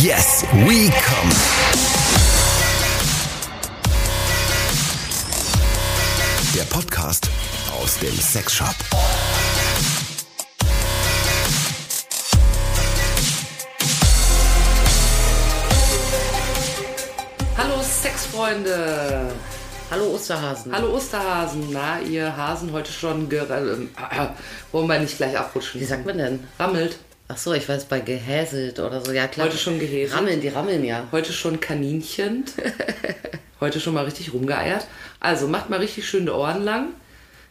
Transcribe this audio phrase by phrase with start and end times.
[0.00, 1.30] Yes, we come.
[6.54, 7.28] Der Podcast
[7.78, 8.74] aus dem Sexshop.
[17.58, 19.30] Hallo Sexfreunde.
[19.90, 20.72] Hallo Osterhasen.
[20.72, 21.68] Hallo Osterhasen.
[21.70, 23.76] Na, ihr Hasen heute schon ger äh,
[24.72, 25.82] wollen wir nicht gleich abrutschen.
[25.82, 26.44] Wie sagt man denn?
[26.58, 26.98] Rammelt.
[27.32, 29.10] Ach so, ich weiß bei gehäselt oder so.
[29.10, 29.46] Ja klar.
[29.46, 30.18] Heute schon gehäselt.
[30.18, 31.06] Rammeln, die rammeln ja.
[31.12, 32.44] Heute schon Kaninchen.
[33.60, 34.86] heute schon mal richtig rumgeeiert.
[35.18, 36.88] Also macht mal richtig schöne Ohren lang.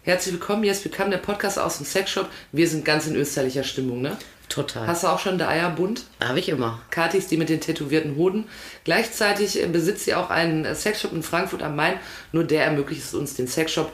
[0.03, 0.63] Herzlich willkommen.
[0.63, 2.29] Jetzt yes, bekam der Podcast aus dem Sexshop.
[2.51, 4.17] Wir sind ganz in österlicher Stimmung, ne?
[4.49, 4.85] Total.
[4.85, 6.03] Hast du auch schon der Eierbund?
[6.23, 6.79] Habe ich immer.
[6.91, 8.45] Kathi ist die mit den tätowierten Hoden.
[8.83, 11.95] Gleichzeitig äh, besitzt sie auch einen äh, Sexshop in Frankfurt am Main.
[12.33, 13.91] Nur der ermöglicht es uns, den Sexshop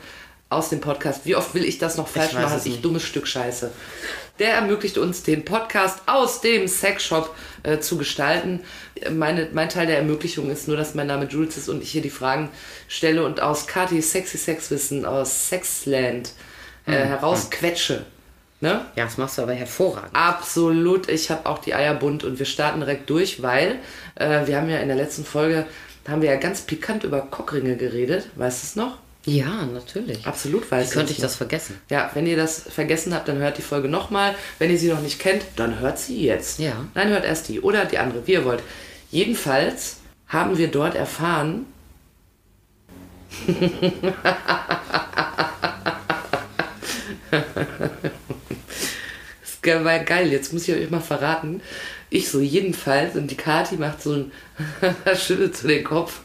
[0.49, 1.25] aus dem Podcast.
[1.25, 2.61] Wie oft will ich das noch falsch Ich machen?
[2.63, 3.71] Ich dummes Stück Scheiße.
[4.39, 8.61] Der ermöglicht uns, den Podcast aus dem Sexshop äh, zu gestalten.
[9.11, 12.01] Meine, mein Teil der Ermöglichung ist nur, dass mein Name Jules ist und ich hier
[12.01, 12.49] die Fragen
[12.87, 16.31] stelle und aus Kathis Sexy Sexwissen, aus Sexland
[16.85, 18.05] äh, Hm, herausquetsche.
[18.59, 18.85] Ne?
[18.95, 20.15] Ja, das machst du aber hervorragend.
[20.15, 21.09] Absolut.
[21.09, 23.79] Ich habe auch die Eier bunt und wir starten direkt durch, weil
[24.15, 25.67] äh, wir haben ja in der letzten Folge,
[26.03, 28.29] da haben wir ja ganz pikant über Cockringe geredet.
[28.35, 28.97] Weißt du es noch?
[29.27, 30.25] Ja, natürlich.
[30.25, 31.77] Absolut weiß Wie könnte ich das vergessen?
[31.89, 34.33] Ja, wenn ihr das vergessen habt, dann hört die Folge nochmal.
[34.57, 36.59] Wenn ihr sie noch nicht kennt, dann hört sie jetzt.
[36.59, 36.85] Ja.
[36.95, 38.63] Nein, hört erst die oder die andere, wie ihr wollt.
[39.11, 41.65] Jedenfalls haben wir dort erfahren,
[49.61, 51.61] Das war geil, jetzt muss ich euch mal verraten.
[52.09, 54.31] Ich so jedenfalls und die Kati macht so ein
[55.17, 56.21] schüttelt so den Kopf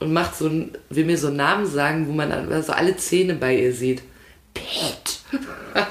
[0.00, 2.96] und macht so ein, will mir so einen Namen sagen, wo man dann so alle
[2.96, 4.02] Zähne bei ihr sieht.
[4.54, 5.20] Pet.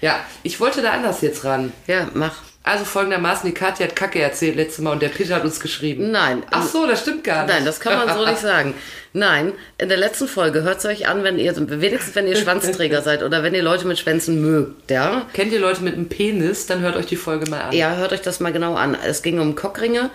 [0.00, 1.72] ja, ich wollte da anders jetzt ran.
[1.86, 2.42] Ja, mach.
[2.62, 6.10] Also folgendermaßen, die Kathi hat Kacke erzählt letztes Mal und der Peter hat uns geschrieben.
[6.10, 6.42] Nein.
[6.50, 7.54] Ach so, das stimmt gar nicht.
[7.54, 8.74] Nein, das kann man so nicht sagen.
[9.12, 13.02] Nein, in der letzten Folge hört es euch an, wenn ihr, wenigstens wenn ihr Schwanzträger
[13.02, 15.26] seid oder wenn ihr Leute mit Schwänzen mögt, ja?
[15.32, 17.72] Kennt ihr Leute mit einem Penis, dann hört euch die Folge mal an.
[17.72, 18.96] Ja, hört euch das mal genau an.
[19.06, 20.10] Es ging um Cockringe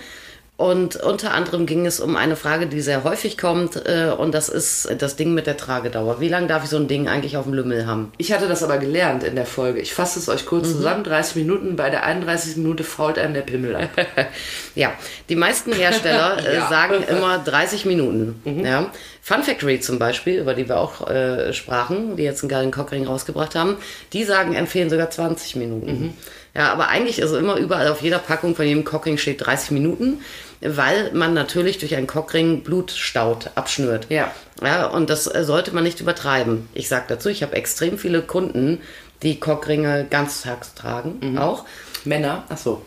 [0.62, 4.48] und unter anderem ging es um eine Frage, die sehr häufig kommt äh, und das
[4.48, 6.20] ist das Ding mit der Tragedauer.
[6.20, 8.12] Wie lange darf ich so ein Ding eigentlich auf dem Lümmel haben?
[8.18, 9.80] Ich hatte das aber gelernt in der Folge.
[9.80, 11.04] Ich fasse es euch kurz zusammen.
[11.04, 12.58] 30 Minuten, bei der 31.
[12.58, 13.90] Minute fault einem der Pimmel ab.
[14.76, 14.94] ja,
[15.30, 16.70] die meisten Hersteller äh, Ja.
[16.70, 18.62] sagen immer 30 Minuten.
[18.64, 18.92] Ja.
[19.24, 23.06] Fun Factory zum Beispiel, über die wir auch äh, sprachen, die jetzt einen geilen Cockring
[23.06, 23.78] rausgebracht haben,
[24.14, 26.16] die sagen, empfehlen sogar 20 Minuten.
[26.54, 30.22] Ja, aber eigentlich ist immer überall auf jeder Packung von jedem Cockring steht 30 Minuten,
[30.60, 34.08] weil man natürlich durch einen Cockring Blut staut, abschnürt.
[34.10, 34.34] Ja.
[34.62, 36.68] Ja, und das äh, sollte man nicht übertreiben.
[36.74, 38.80] Ich sage dazu, ich habe extrem viele Kunden,
[39.24, 41.66] die Cockringe ganztags tragen, auch.
[42.04, 42.82] Männer, ach so.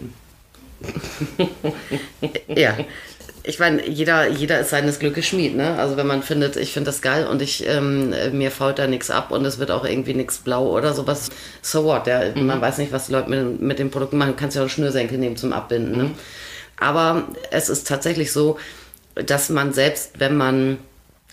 [2.48, 2.76] Ja.
[3.46, 5.78] Ich meine, jeder, jeder ist seines Glückes Schmied, ne?
[5.78, 9.10] Also wenn man findet, ich finde das geil und ich ähm, mir fault da nichts
[9.10, 11.28] ab und es wird auch irgendwie nichts blau oder sowas,
[11.60, 12.06] so what?
[12.06, 14.30] Ja, Man weiß nicht, was die Leute mit, mit den Produkten machen.
[14.30, 15.96] Du kannst ja auch Schnürsenkel nehmen zum Abbinden.
[15.96, 16.10] Ne?
[16.80, 18.58] Aber es ist tatsächlich so,
[19.14, 20.78] dass man selbst, wenn man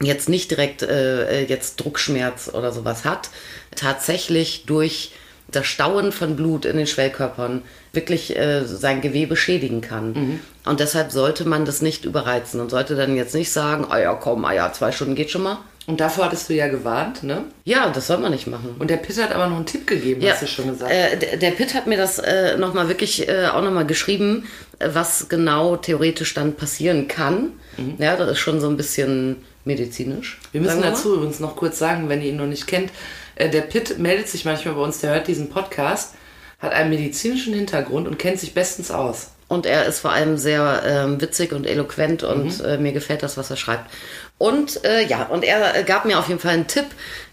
[0.01, 3.29] jetzt nicht direkt äh, jetzt Druckschmerz oder sowas hat,
[3.75, 5.13] tatsächlich durch
[5.51, 7.61] das Stauen von Blut in den Schwellkörpern
[7.93, 10.39] wirklich äh, sein Gewebe schädigen kann.
[10.65, 14.13] Und deshalb sollte man das nicht überreizen und sollte dann jetzt nicht sagen, ah ja,
[14.13, 15.57] komm, ah ja, zwei Stunden geht schon mal.
[15.87, 17.43] Und davor hattest du ja gewarnt, ne?
[17.65, 18.75] Ja, das soll man nicht machen.
[18.77, 20.91] Und der Peter hat aber noch einen Tipp gegeben, hast du schon gesagt.
[20.91, 24.47] Äh, der, der Pitt hat mir das äh, nochmal wirklich äh, auch nochmal geschrieben,
[24.77, 27.53] äh, was genau theoretisch dann passieren kann.
[27.97, 30.37] Ja, das ist schon so ein bisschen medizinisch.
[30.37, 30.47] Mhm.
[30.51, 30.91] Wir müssen mal.
[30.91, 32.91] dazu übrigens noch kurz sagen, wenn ihr ihn noch nicht kennt,
[33.35, 36.15] äh, der Pitt meldet sich manchmal bei uns, der hört diesen Podcast,
[36.59, 39.31] hat einen medizinischen Hintergrund und kennt sich bestens aus.
[39.47, 43.35] Und er ist vor allem sehr ähm, witzig und eloquent und äh, mir gefällt das,
[43.35, 43.91] was er schreibt.
[44.37, 46.85] Und äh, ja, und er äh, gab mir auf jeden Fall einen Tipp,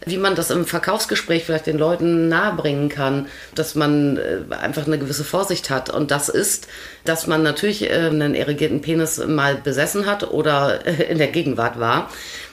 [0.04, 4.98] wie man das im Verkaufsgespräch vielleicht den Leuten nahebringen kann, dass man äh, einfach eine
[4.98, 5.90] gewisse Vorsicht hat.
[5.90, 6.66] Und das ist,
[7.04, 11.78] dass man natürlich äh, einen erigierten Penis mal besessen hat oder äh, in der Gegenwart
[11.78, 12.10] war.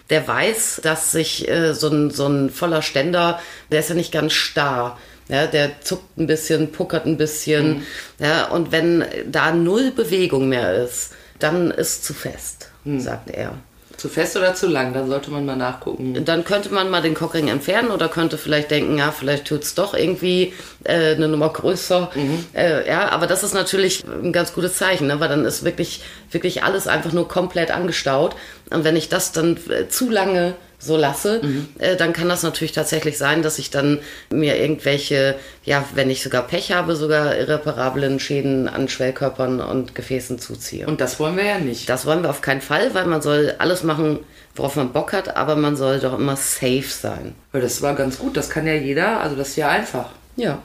[0.09, 3.39] Der weiß, dass sich äh, so, ein, so ein voller Ständer,
[3.71, 4.97] der ist ja nicht ganz starr.
[5.27, 7.83] Ja, der zuckt ein bisschen, puckert ein bisschen.
[8.19, 13.57] Ja, und wenn da null Bewegung mehr ist, dann ist zu fest, sagt er.
[13.97, 14.93] Zu fest oder zu lang?
[14.93, 16.25] Da sollte man mal nachgucken.
[16.25, 19.93] Dann könnte man mal den Cockring entfernen oder könnte vielleicht denken, ja, vielleicht tut's doch
[19.93, 20.53] irgendwie
[20.83, 22.11] äh, eine Nummer größer.
[22.53, 25.19] Äh, ja, aber das ist natürlich ein ganz gutes Zeichen, ne?
[25.19, 28.35] weil dann ist wirklich, wirklich alles einfach nur komplett angestaut.
[28.69, 31.41] Und wenn ich das dann äh, zu lange so lasse,
[31.79, 36.21] äh, dann kann das natürlich tatsächlich sein, dass ich dann mir irgendwelche, ja, wenn ich
[36.21, 40.85] sogar Pech habe, sogar irreparablen Schäden an Schwellkörpern und Gefäßen zuziehe.
[40.85, 41.89] Und das wollen wir ja nicht.
[41.89, 44.19] Das wollen wir auf keinen Fall, weil man soll alles machen,
[44.55, 47.35] worauf man Bock hat, aber man soll doch immer safe sein.
[47.51, 50.09] Weil das war ganz gut, das kann ja jeder, also das ist ja einfach.
[50.35, 50.61] Ja.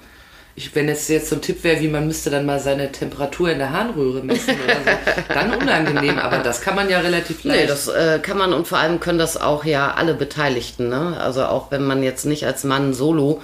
[0.57, 3.51] Ich, wenn jetzt, jetzt so ein Tipp wäre, wie man müsste dann mal seine Temperatur
[3.51, 7.61] in der Harnröhre messen oder so, dann unangenehm, aber das kann man ja relativ leicht.
[7.61, 10.89] Nee, das äh, kann man und vor allem können das auch ja alle Beteiligten.
[10.89, 11.17] Ne?
[11.21, 13.41] Also auch wenn man jetzt nicht als Mann solo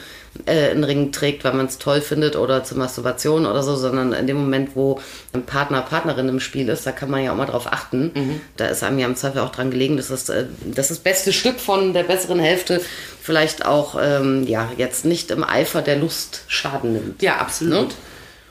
[0.46, 4.12] äh, einen Ring trägt, weil man es toll findet oder zur Masturbation oder so, sondern
[4.12, 5.00] in dem Moment, wo
[5.32, 8.40] ein Partner, Partnerin im Spiel ist, da kann man ja auch mal drauf achten.
[8.56, 11.32] Da ist einem ja im Zweifel auch dran gelegen, dass das, äh, dass das beste
[11.32, 12.80] Stück von der besseren Hälfte
[13.22, 17.22] vielleicht auch ähm, ja, jetzt nicht im Eifer der Lust Schaden nimmt.
[17.22, 17.88] Ja, absolut.
[17.88, 17.94] Ne?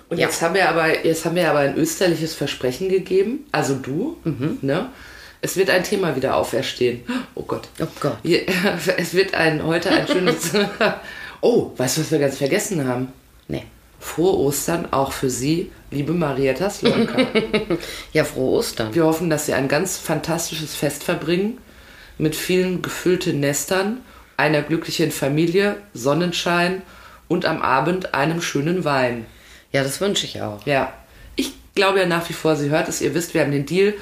[0.09, 0.27] Und Ja.
[0.27, 4.17] jetzt haben wir aber jetzt haben wir aber ein österliches Versprechen gegeben, also du,
[4.61, 4.89] ne?
[5.41, 7.01] Es wird ein Thema wieder auferstehen.
[7.35, 7.67] Oh Gott.
[7.79, 8.17] Oh Gott.
[8.97, 10.51] Es wird ein heute ein schönes.
[11.45, 13.09] oh, weißt du, was wir ganz vergessen haben?
[13.47, 13.63] Nee.
[13.99, 17.17] Frohe Ostern auch für Sie, liebe Marietta Slonka.
[18.13, 18.93] Ja, frohe Ostern.
[18.95, 21.59] Wir hoffen, dass Sie ein ganz fantastisches Fest verbringen
[22.17, 24.01] mit vielen gefüllten Nestern,
[24.37, 26.81] einer glücklichen Familie, Sonnenschein
[27.27, 29.25] und am Abend einem schönen Wein.
[29.71, 30.65] Ja, das wünsche ich auch.
[30.65, 30.93] Ja,
[31.35, 33.01] ich glaube ja nach wie vor, sie hört es.
[33.01, 33.93] Ihr wisst, wir haben den Deal.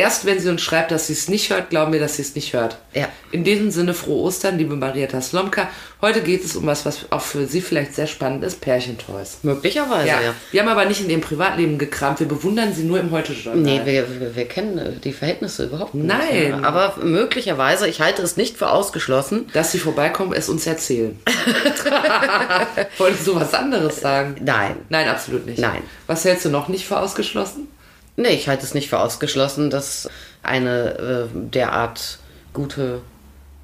[0.00, 2.34] Erst wenn sie uns schreibt, dass sie es nicht hört, glauben wir, dass sie es
[2.34, 2.78] nicht hört.
[2.94, 3.06] Ja.
[3.32, 5.68] In diesem Sinne, frohe Ostern, liebe Marietta Slomka.
[6.00, 9.40] Heute geht es um was, was auch für Sie vielleicht sehr spannend ist, Pärchentoys.
[9.42, 10.22] Möglicherweise, Ja.
[10.22, 10.34] ja.
[10.52, 12.18] Wir haben aber nicht in ihrem Privatleben gekramt.
[12.20, 13.62] Wir bewundern sie nur im Heute-Journal.
[13.62, 16.06] Nee, wir, wir, wir kennen äh, die Verhältnisse überhaupt nicht.
[16.06, 16.48] Nein.
[16.48, 16.62] Ja.
[16.66, 19.48] Aber möglicherweise, ich halte es nicht für ausgeschlossen.
[19.52, 21.18] Dass sie vorbeikommen, es uns erzählen.
[22.96, 24.36] Wolltest du was anderes sagen?
[24.40, 24.76] Nein.
[24.88, 25.58] Nein, absolut nicht.
[25.58, 25.82] Nein.
[26.06, 27.68] Was hältst du noch nicht für ausgeschlossen?
[28.16, 30.08] Nee, ich halte es nicht für ausgeschlossen, dass
[30.42, 32.18] eine äh, derart
[32.52, 33.00] gute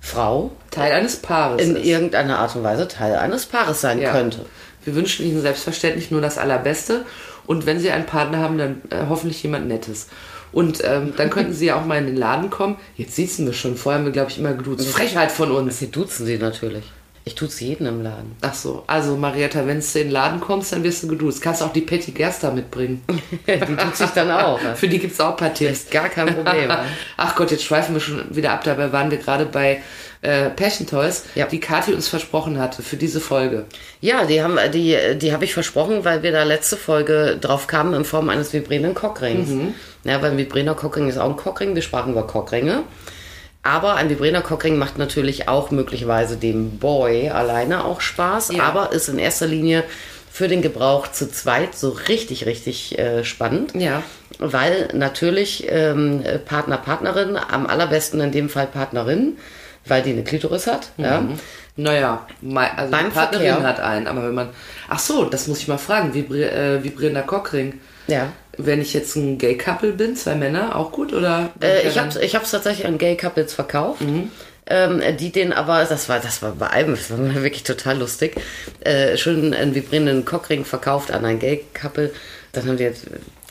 [0.01, 1.85] Frau Teil eines Paares in ist.
[1.85, 4.13] irgendeiner Art und Weise Teil eines Paares sein Ja.
[4.13, 4.47] könnte.
[4.85, 7.05] Wir wünschen Ihnen selbstverständlich nur das Allerbeste.
[7.47, 10.07] Und wenn Sie einen Partner haben, dann äh, hoffentlich jemand Nettes.
[10.53, 12.77] Und ähm, dann könnten Sie ja auch mal in den Laden kommen.
[12.97, 13.77] Jetzt sitzen wir schon.
[13.77, 14.87] Vorher haben wir, glaube ich, immer geduzt.
[14.89, 15.79] Frechheit von uns.
[15.81, 16.85] Sie duzen sie natürlich.
[17.29, 18.37] Ich tut's jeden im Laden.
[18.41, 18.85] Ach so.
[18.87, 21.43] Also, Marietta, wenn du in den Laden kommst, dann wirst du geduzt.
[21.43, 23.03] Kannst auch die Patty Gerster mitbringen.
[23.09, 24.61] Die tut sich dann auch.
[24.77, 25.91] Für die gibt es auch ein paar Tipps.
[25.91, 26.71] Gar kein Problem.
[27.17, 28.63] Ach Gott, jetzt schweifen wir schon wieder ab.
[28.63, 29.83] Dabei waren wir gerade bei
[30.23, 31.47] äh, Passion Toys, Ja.
[31.47, 33.65] die Kathi uns versprochen hatte für diese Folge.
[34.01, 37.93] Ja, die haben die, die habe ich versprochen, weil wir da letzte Folge drauf kamen
[37.95, 39.49] in Form eines vibrierenden Cockrings.
[40.05, 42.85] Ja, weil ein vibrierender Cockring ist auch ein Cockring, wir sprachen über Cockringe.
[43.67, 48.63] Aber ein vibrierender Cockring macht natürlich auch möglicherweise dem Boy alleine auch Spaß, Ja.
[48.63, 49.83] aber ist in erster Linie
[50.31, 53.75] für den Gebrauch zu zweit so richtig, richtig äh, spannend.
[53.75, 54.03] Ja.
[54.39, 59.37] Weil natürlich ähm, Partner, Partnerin, am allerbesten in dem Fall Partnerin,
[59.87, 60.91] weil die eine Klitoris hat.
[60.99, 61.23] Ja.
[61.77, 63.67] Naja, mei- also Beim Partnerin Verkehr.
[63.69, 64.49] hat einen, aber wenn man.
[64.89, 66.15] Ach so, das muss ich mal fragen.
[66.15, 67.81] Vibri äh, vibrierender Cockring.
[68.07, 68.29] ja.
[68.59, 71.13] Wenn ich jetzt ein Gay-Couple bin, zwei Männer, auch gut?
[71.13, 71.51] Oder?
[71.61, 74.03] Äh, ich habe ich hab's tatsächlich an Gay Couples verkauft.
[74.69, 78.35] Ähm, die den aber, das war, das war bei einem, das war wirklich total lustig,
[78.81, 82.13] äh, schön einen vibrierenden Cockring verkauft an ein Gay Couple.
[82.53, 82.93] Dann haben wir,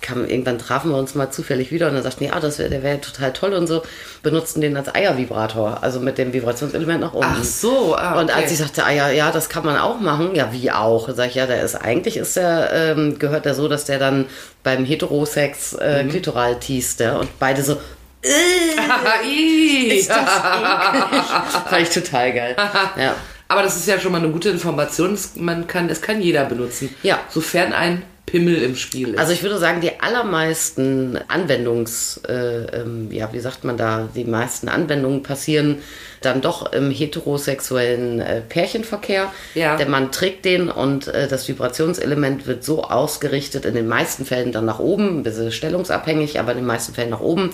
[0.05, 2.69] kam, irgendwann trafen wir uns mal zufällig wieder und dann sagten die, ah, das wär,
[2.69, 3.83] der wäre total toll und so,
[4.23, 7.35] benutzten den als Eiervibrator, also mit dem Vibrationselement nach unten.
[7.39, 8.41] Ach so, ah, Und okay.
[8.43, 11.09] als ich sagte, ah ja, ja, das kann man auch machen, ja, wie auch?
[11.13, 14.25] Sag ich, ja, der ist eigentlich ist der, ähm, gehört der so, dass der dann
[14.63, 16.09] beim Heterosex äh, Mhm.
[16.09, 17.77] klitoral teast, ja, und beide so,
[19.23, 19.99] Ih.
[19.99, 20.17] ist das.
[21.69, 22.55] Fand ich total geil.
[22.97, 23.15] Ja.
[23.47, 25.17] Aber das ist ja schon mal eine gute Information.
[25.35, 26.93] Man kann, es kann jeder benutzen.
[27.03, 27.19] Ja.
[27.29, 29.19] Sofern ein Pimmel im Spiel ist.
[29.19, 34.25] Also ich würde sagen, die allermeisten Anwendungs, äh, ähm, ja, wie sagt man da, die
[34.25, 35.77] meisten Anwendungen passieren
[36.21, 39.31] dann doch im heterosexuellen äh, Pärchenverkehr.
[39.53, 39.77] Ja.
[39.77, 44.51] Der Mann trägt den und äh, das Vibrationselement wird so ausgerichtet, in den meisten Fällen
[44.51, 47.51] dann nach oben, ein bisschen stellungsabhängig, aber in den meisten Fällen nach oben,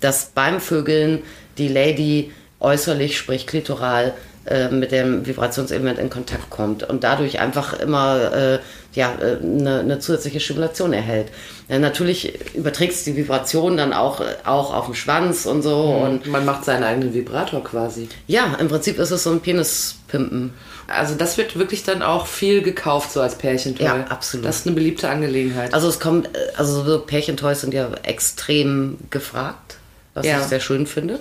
[0.00, 1.22] dass beim Vögeln
[1.58, 4.14] die Lady äußerlich, sprich klitoral,
[4.46, 8.58] äh, mit dem Vibrationselement in Kontakt kommt und dadurch einfach immer äh,
[8.98, 11.28] ja, äh, eine, eine zusätzliche Stimulation erhält.
[11.68, 15.76] Äh, natürlich überträgst du die Vibration dann auch, auch auf den Schwanz und so.
[15.82, 18.08] Und man macht seinen eigenen Vibrator quasi.
[18.26, 20.52] ja, im Prinzip ist es so ein Penispimpen.
[20.88, 23.84] Also das wird wirklich dann auch viel gekauft, so als Pärchentoy.
[23.86, 24.46] Ja, absolut.
[24.46, 25.72] Das ist eine beliebte Angelegenheit.
[25.74, 29.76] Also es kommt, äh, also so Pärchentoys sind ja extrem gefragt,
[30.14, 30.38] was Ja.
[30.40, 31.20] ich sehr schön finde.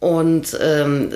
[0.00, 1.10] Und ähm,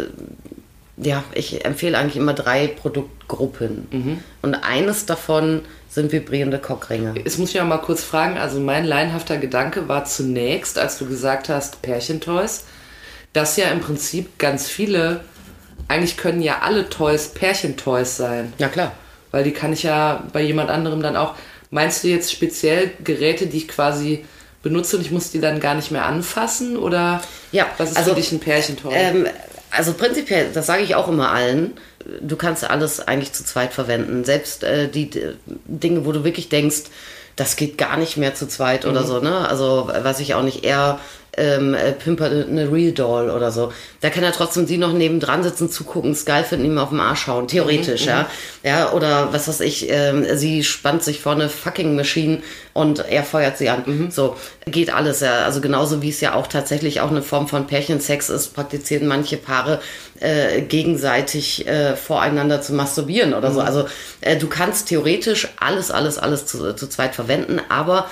[1.01, 3.89] ja, ich empfehle eigentlich immer drei Produktgruppen.
[3.91, 4.25] Mhm.
[4.43, 7.15] Und eines davon sind vibrierende Cockringe.
[7.17, 11.07] Jetzt muss ich auch mal kurz fragen, also mein laienhafter Gedanke war zunächst, als du
[11.07, 12.65] gesagt hast, Pärchentoys,
[13.33, 15.21] dass ja im Prinzip ganz viele,
[15.87, 18.53] eigentlich können ja alle Toys Pärchentoys sein.
[18.59, 18.93] Ja, klar.
[19.31, 21.35] Weil die kann ich ja bei jemand anderem dann auch.
[21.71, 24.25] Meinst du jetzt speziell Geräte, die ich quasi
[24.63, 26.77] benutze und ich muss die dann gar nicht mehr anfassen?
[26.77, 28.93] Oder Ja, was ist also, für dich ein Pärchentoy?
[28.95, 29.27] Ähm,
[29.71, 31.75] also prinzipiell, das sage ich auch immer allen,
[32.21, 34.25] du kannst alles eigentlich zu zweit verwenden.
[34.25, 35.11] Selbst äh, die
[35.47, 36.85] Dinge, wo du wirklich denkst,
[37.37, 39.49] das geht gar nicht mehr zu zweit oder so, ne?
[39.49, 40.99] Also, äh, weiß ich auch nicht, eher
[41.39, 43.73] ähm, äh, pimpert eine Real Doll oder so.
[44.01, 47.01] Da kann er trotzdem sie noch nebendran sitzen, zugucken, es geil finden, ihm auf den
[47.01, 47.49] Arsch hauen.
[47.49, 48.29] Theoretisch, ja.
[48.63, 52.43] Ja, oder was weiß ich, ähm, sie spannt sich vor eine fucking Machine
[52.75, 54.11] und er feuert sie an.
[54.11, 55.45] So, geht alles, ja.
[55.45, 59.37] Also genauso wie es ja auch tatsächlich auch eine Form von Pärchensex ist, praktizieren manche
[59.37, 59.81] Paare
[60.21, 63.61] äh, gegenseitig äh, voreinander zu masturbieren oder so.
[63.61, 63.87] Also
[64.21, 68.09] äh, du kannst theoretisch alles, alles, alles zu, zu zweit verwenden, aber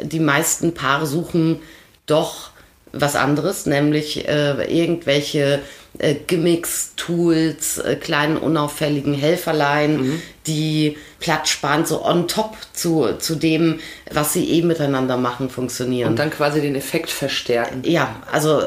[0.00, 1.60] die meisten Paare suchen
[2.06, 2.50] doch
[3.00, 5.60] was anderes, nämlich äh, irgendwelche
[5.98, 13.80] äh, Gimmicks, Tools, äh, kleinen unauffälligen Helferlein, die platzsparend so on top zu, zu dem,
[14.10, 16.10] was sie eh miteinander machen, funktionieren.
[16.10, 17.82] und dann quasi den Effekt verstärken.
[17.84, 18.62] Ja, also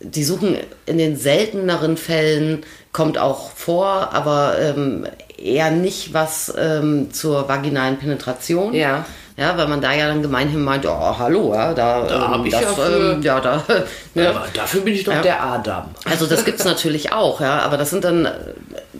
[0.00, 0.56] die suchen
[0.86, 5.06] in den selteneren Fällen, kommt auch vor, aber ähm,
[5.36, 8.74] eher nicht was ähm, zur vaginalen Penetration.
[8.74, 9.06] Ja.
[9.38, 12.52] Ja, weil man da ja dann gemeinhin meint, oh, hallo, ja, da, Da ähm, ich
[12.52, 13.62] das, ja für- ähm, ja, da,
[14.14, 14.30] ne?
[14.30, 15.22] Aber dafür bin ich doch Ja.
[15.22, 15.84] der Adam.
[16.04, 18.32] Also das gibt's natürlich auch, ja, aber das sind dann äh,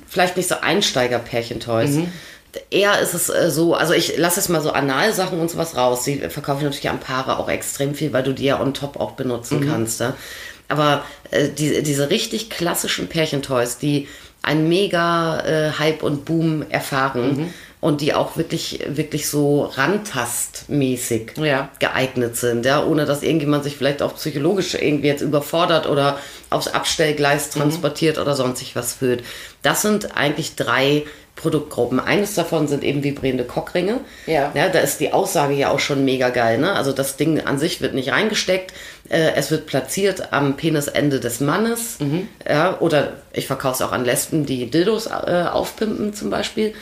[0.06, 1.98] vielleicht nicht so Einsteiger-Pärchentoys.
[2.70, 6.04] Eher ist es äh, so, also ich lasse es mal so Analsachen und sowas raus.
[6.04, 9.12] Die verkaufen natürlich am Paare auch extrem viel, weil du die ja on top auch
[9.12, 10.00] benutzen kannst.
[10.00, 10.14] Ja?
[10.68, 11.02] Aber
[11.32, 14.06] äh, die, diese richtig klassischen Pärchentoys, die
[14.42, 21.68] einen mega äh, Hype und Boom erfahren und die auch wirklich, wirklich so rantastmäßig Ja.
[21.78, 26.18] geeignet sind, ja, ohne dass irgendjemand sich vielleicht auch psychologisch irgendwie jetzt überfordert oder
[26.50, 27.60] aufs Abstellgleis Mhm.
[27.60, 29.22] transportiert oder sonstig was fühlt.
[29.62, 31.04] Das sind eigentlich drei
[31.36, 32.00] Produktgruppen.
[32.00, 34.00] Eines davon sind eben vibrierende Cockringe.
[34.26, 34.50] Ja.
[34.54, 34.68] ja.
[34.70, 36.58] Da ist die Aussage ja auch schon mega geil.
[36.58, 36.72] Ne?
[36.72, 38.72] Also das Ding an sich wird nicht reingesteckt.
[39.08, 42.00] Äh, es wird platziert am Penisende des Mannes.
[42.00, 42.26] Mhm.
[42.48, 46.74] Ja, oder ich verkaufe es auch an Lesben, die Dildos äh, aufpimpen zum Beispiel.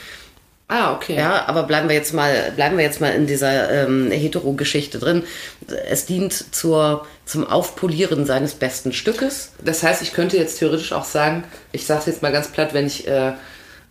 [0.68, 1.14] Ah, okay.
[1.16, 5.22] Ja, aber bleiben wir jetzt mal, bleiben wir jetzt mal in dieser ähm, Hetero-Geschichte drin.
[5.88, 9.52] Es dient zur, zum Aufpolieren seines besten Stückes.
[9.64, 12.86] Das heißt, ich könnte jetzt theoretisch auch sagen, ich sage jetzt mal ganz platt, wenn
[12.88, 13.32] ich äh,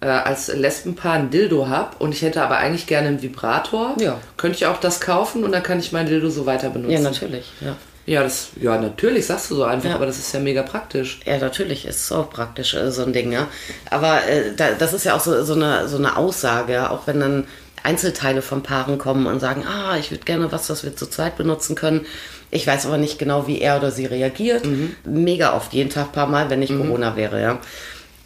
[0.02, 4.20] äh, als Lesbenpaar ein Dildo habe und ich hätte aber eigentlich gerne einen Vibrator, Ja.
[4.36, 6.92] könnte ich auch das kaufen und dann kann ich mein Dildo so weiter benutzen.
[6.92, 7.54] Ja, natürlich.
[7.62, 7.78] Ja.
[8.06, 9.96] Ja, das, ja, natürlich sagst du so einfach, Ja.
[9.96, 11.20] aber das ist ja mega praktisch.
[11.26, 13.48] Ja, natürlich ist es auch praktisch äh, so ein Ding, ja.
[13.90, 17.20] Aber äh, da, das ist ja auch so, so, eine, so eine Aussage, auch wenn
[17.20, 17.48] dann
[17.82, 21.36] Einzelteile von Paaren kommen und sagen, ah, ich würde gerne was, was wir zu zweit
[21.38, 22.06] benutzen können.
[22.52, 24.64] Ich weiß aber nicht genau, wie er oder sie reagiert.
[25.04, 27.60] Mega oft, jeden Tag paar Mal, wenn nicht Corona wäre, ja.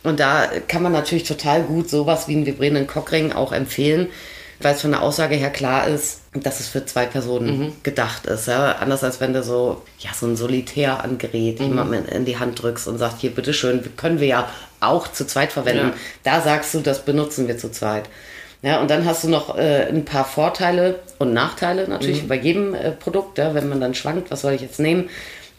[0.03, 4.07] Und da kann man natürlich total gut sowas wie einen vibrierenden Cockring auch empfehlen,
[4.61, 8.47] weil es von der Aussage her klar ist, dass es für zwei Personen gedacht ist.
[8.47, 8.73] Ja?
[8.73, 12.61] Anders als wenn du so, ja, so ein Solitär an Gerät jemandem in, die Hand
[12.61, 14.49] drückst und sagst, hier, bitteschön, können wir ja
[14.81, 15.89] auch zu zweit verwenden.
[15.89, 15.93] Ja.
[16.23, 18.09] Da sagst du, das benutzen wir zu zweit.
[18.61, 22.73] Ja, und dann hast du noch äh, ein paar Vorteile und Nachteile natürlich bei jedem
[22.73, 25.09] äh, Produkt, ja, wenn man dann schwankt, was soll ich jetzt nehmen.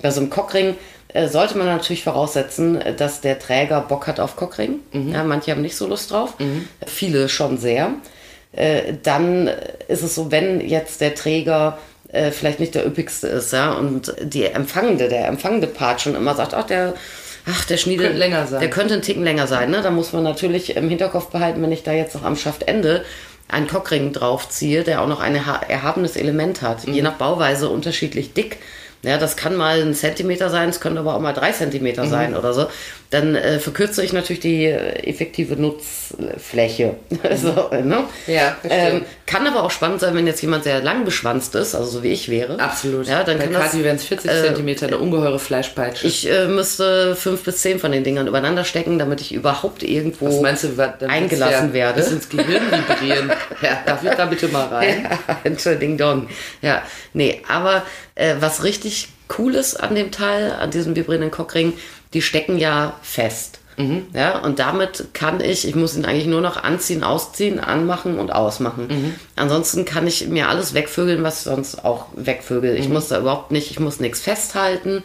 [0.02, 0.76] Bei so einem Cockring
[1.08, 4.80] äh, sollte man natürlich voraussetzen, äh, dass der Träger Bock hat auf Cockring.
[4.92, 6.34] Ja, manche haben nicht so Lust drauf,
[6.86, 7.94] viele schon sehr.
[8.52, 9.48] Äh, dann
[9.88, 11.78] ist es so, wenn jetzt der Träger
[12.12, 16.34] äh, vielleicht nicht der üppigste ist, ja, und die empfangende, der empfangende Part schon immer
[16.34, 16.94] sagt, ach, der,
[17.48, 18.60] ach, der Schniedel, Könnte länger sein.
[18.60, 19.82] der könnte ein Ticken länger sein, ne?
[19.82, 23.04] Da muss man natürlich im Hinterkopf behalten, wenn ich da jetzt noch am Schaftende
[23.48, 28.32] einen Cockring draufziehe, der auch noch ein erha- erhabenes Element hat, je nach Bauweise unterschiedlich
[28.32, 28.58] dick.
[29.02, 32.36] Ja, das kann mal ein Zentimeter sein, es können aber auch mal drei Zentimeter sein
[32.36, 32.66] oder so.
[33.10, 36.94] Dann äh, verkürze ich natürlich die äh, effektive Nutzfläche.
[37.36, 38.04] so, ne?
[38.28, 41.90] Ja, ähm, Kann aber auch spannend sein, wenn jetzt jemand sehr lang beschwanzt ist, also
[41.90, 42.60] so wie ich wäre.
[42.60, 43.08] Absolut.
[43.08, 46.06] Ja, dann Bei kann das, Kathi wären es 40 äh, Zentimeter, eine ungeheure Fleischpeitsche.
[46.06, 50.26] ich äh, müsste fünf bis zehn von den Dingern übereinander stecken, damit ich überhaupt irgendwo
[50.26, 52.00] Was meinst du, wa- dann eingelassen ja werde.
[52.02, 53.32] Bis ins Gehirn vibrieren.
[53.62, 55.08] ja, darf ich da bitte mal rein?
[55.42, 56.28] Entschuldigung, Dong.
[56.62, 57.82] Ja, nee, aber
[58.14, 61.72] äh, was richtig cool ist an dem Teil, an diesem vibrierenden Cockring,
[62.14, 63.60] die stecken ja fest.
[64.14, 68.30] Ja, und damit kann ich, ich muss ihn eigentlich nur noch anziehen, ausziehen, anmachen und
[68.30, 68.88] ausmachen.
[69.36, 72.76] Ansonsten kann ich mir alles wegvögeln, was ich sonst auch wegvögel.
[72.76, 75.02] Ich muss da überhaupt nicht, ich muss nichts festhalten.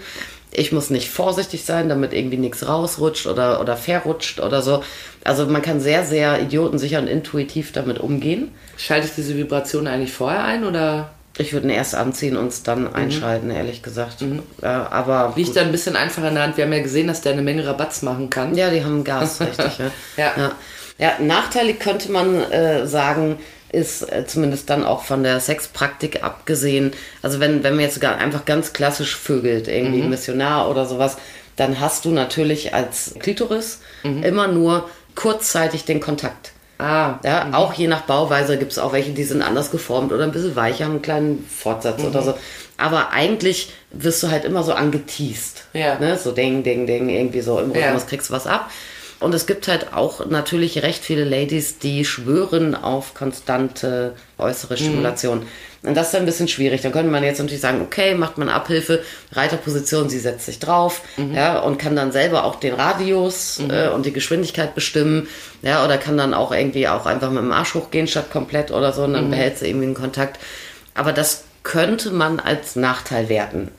[0.52, 4.84] Ich muss nicht vorsichtig sein, damit irgendwie nichts rausrutscht oder, oder verrutscht oder so.
[5.24, 8.52] Also man kann sehr, sehr idiotensicher und intuitiv damit umgehen.
[8.78, 11.12] Schalte ich diese Vibration eigentlich vorher ein oder?
[11.38, 14.24] Ich würde ihn erst anziehen und es dann einschalten, ehrlich gesagt.
[14.62, 15.58] Ja, aber Liegt gut.
[15.58, 16.58] da ein bisschen einfacher in der Hand.
[16.58, 18.56] Wir haben ja gesehen, dass der eine Menge Rabatz machen kann.
[18.56, 19.78] ja, die haben Gas, richtig.
[19.80, 19.92] Ja.
[20.18, 20.32] Ja.
[20.38, 20.52] Ja.
[20.98, 23.38] ja, nachteilig könnte man äh, sagen,
[23.74, 26.94] ist äh, zumindest dann auch von der Sexpraktik abgesehen.
[27.22, 30.10] Also wenn, wenn man jetzt sogar einfach ganz klassisch vögelt, irgendwie Mhm.
[30.12, 31.18] Missionar oder sowas,
[31.58, 36.52] dann hast du natürlich als Klitoris immer nur kurzzeitig den Kontakt.
[36.78, 40.24] Ah, Ja, auch je nach Bauweise gibt es auch welche, die sind anders geformt oder
[40.26, 42.34] ein bisschen weicher, haben einen kleinen Fortsatz oder so.
[42.78, 45.66] Aber eigentlich wirst du halt immer so angeteased.
[45.74, 45.98] Ja.
[46.00, 46.18] Ne?
[46.18, 48.08] So ding, ding, ding, irgendwie so im Rhythmus Ja.
[48.10, 48.70] kriegst du was ab.
[49.22, 55.48] Und es gibt halt auch natürlich recht viele Ladies, die schwören auf konstante äußere Stimulation.
[55.86, 56.82] Und das ist ein bisschen schwierig.
[56.82, 61.02] Dann könnte man jetzt natürlich sagen, okay, macht man Abhilfe, Reiterposition, sie setzt sich drauf,
[61.34, 65.28] ja, und kann dann selber auch den Radius äh, und die Geschwindigkeit bestimmen,
[65.62, 68.94] ja, oder kann dann auch irgendwie auch einfach mit dem Arsch hochgehen statt komplett oder
[68.94, 70.40] so und dann behält sie irgendwie einen Kontakt.
[70.94, 73.72] Aber das könnte man als Nachteil werten.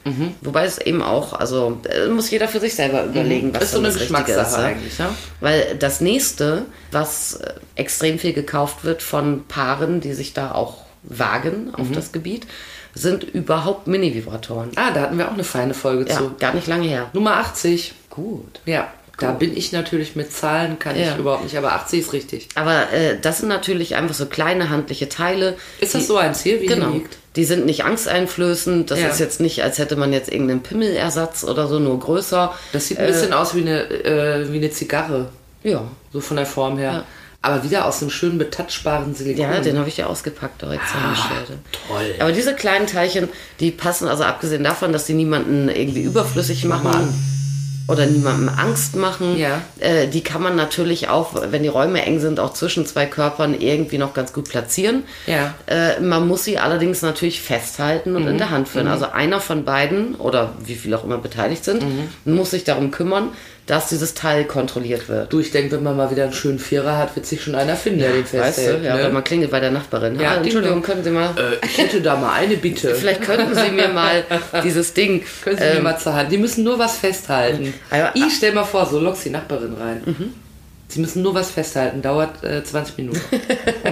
[0.43, 3.79] Wobei es eben auch, also äh, muss jeder für sich selber überlegen, was ist so
[3.79, 4.67] eine Geschmackssache ja.
[4.67, 5.15] eigentlich, ja?
[5.41, 10.86] Weil das nächste, was äh, extrem viel gekauft wird von Paaren, die sich da auch
[11.07, 11.75] wagen Mhm.
[11.75, 12.47] auf das Gebiet,
[12.95, 14.71] sind überhaupt Mini-Vibratoren.
[14.77, 16.33] Ah, da hatten wir auch eine feine Folge Ja, zu.
[16.39, 17.11] gar nicht lange her.
[17.13, 17.95] Nummer 80.
[18.11, 18.61] Gut.
[18.65, 21.13] Ja, da bin ich natürlich mit Zahlen, kann Ja.
[21.13, 22.49] ich überhaupt nicht, aber 80 ist richtig.
[22.55, 25.57] Aber äh, das sind natürlich einfach so kleine handliche Teile.
[25.81, 26.91] Ist das die- so eins hier, wie Genau.
[26.91, 27.19] liegt?
[27.37, 28.91] Die sind nicht angsteinflößend.
[28.91, 29.09] Das Ja.
[29.09, 32.55] ist jetzt nicht, als hätte man jetzt irgendeinen Pimmelersatz oder so, nur größer.
[32.73, 35.29] Das sieht ein bisschen aus wie eine, äh, wie eine Zigarre,
[35.63, 35.83] Ja.
[36.15, 36.93] so von der Form her.
[36.93, 37.05] Ja.
[37.47, 39.43] Aber wieder aus einem schönen betatschbaren Silikon.
[39.45, 41.59] Ja, den habe ich ja ausgepackt direkt zur Beschwerde.
[41.89, 42.15] toll.
[42.19, 43.29] Aber diese kleinen Teilchen,
[43.61, 47.15] die passen also abgesehen davon, dass die niemanden irgendwie überflüssig machen
[47.89, 49.61] oder niemandem Angst machen, Ja.
[49.79, 53.55] äh, die kann man natürlich auch, wenn die Räume eng sind, auch zwischen zwei Körpern
[53.61, 55.05] irgendwie noch ganz gut platzieren.
[55.29, 55.55] Ja.
[55.67, 58.29] Äh, man muss sie allerdings natürlich festhalten und Mhm.
[58.31, 58.89] in der Hand führen.
[58.89, 62.09] Also einer von beiden oder wie viele auch immer beteiligt sind, Mhm.
[62.35, 63.29] muss sich darum kümmern,
[63.67, 65.33] dass dieses Teil kontrolliert wird.
[65.33, 67.75] Du, ich denke, wenn man mal wieder einen schönen Vierer hat, wird sich schon einer
[67.75, 68.85] finden, der den Weißt du, festhält.
[68.85, 69.01] ja, ne?
[69.01, 70.19] oder man klingelt bei der Nachbarin.
[70.21, 72.95] Ja, ah, Entschuldigung, können Sie mal äh, ich hätte da mal eine Bitte.
[72.95, 74.25] Vielleicht könnten Sie mir mal
[74.65, 75.25] dieses Ding.
[75.43, 76.31] Können Sie mir ähm, mal zur Hand.
[76.31, 77.75] Die müssen nur was festhalten.
[77.91, 80.33] Aber- ich stell mal vor, so lockst die Nachbarin rein.
[80.89, 83.21] Sie müssen nur was festhalten, dauert äh, 20 Minuten.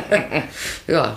[0.86, 1.16] ja.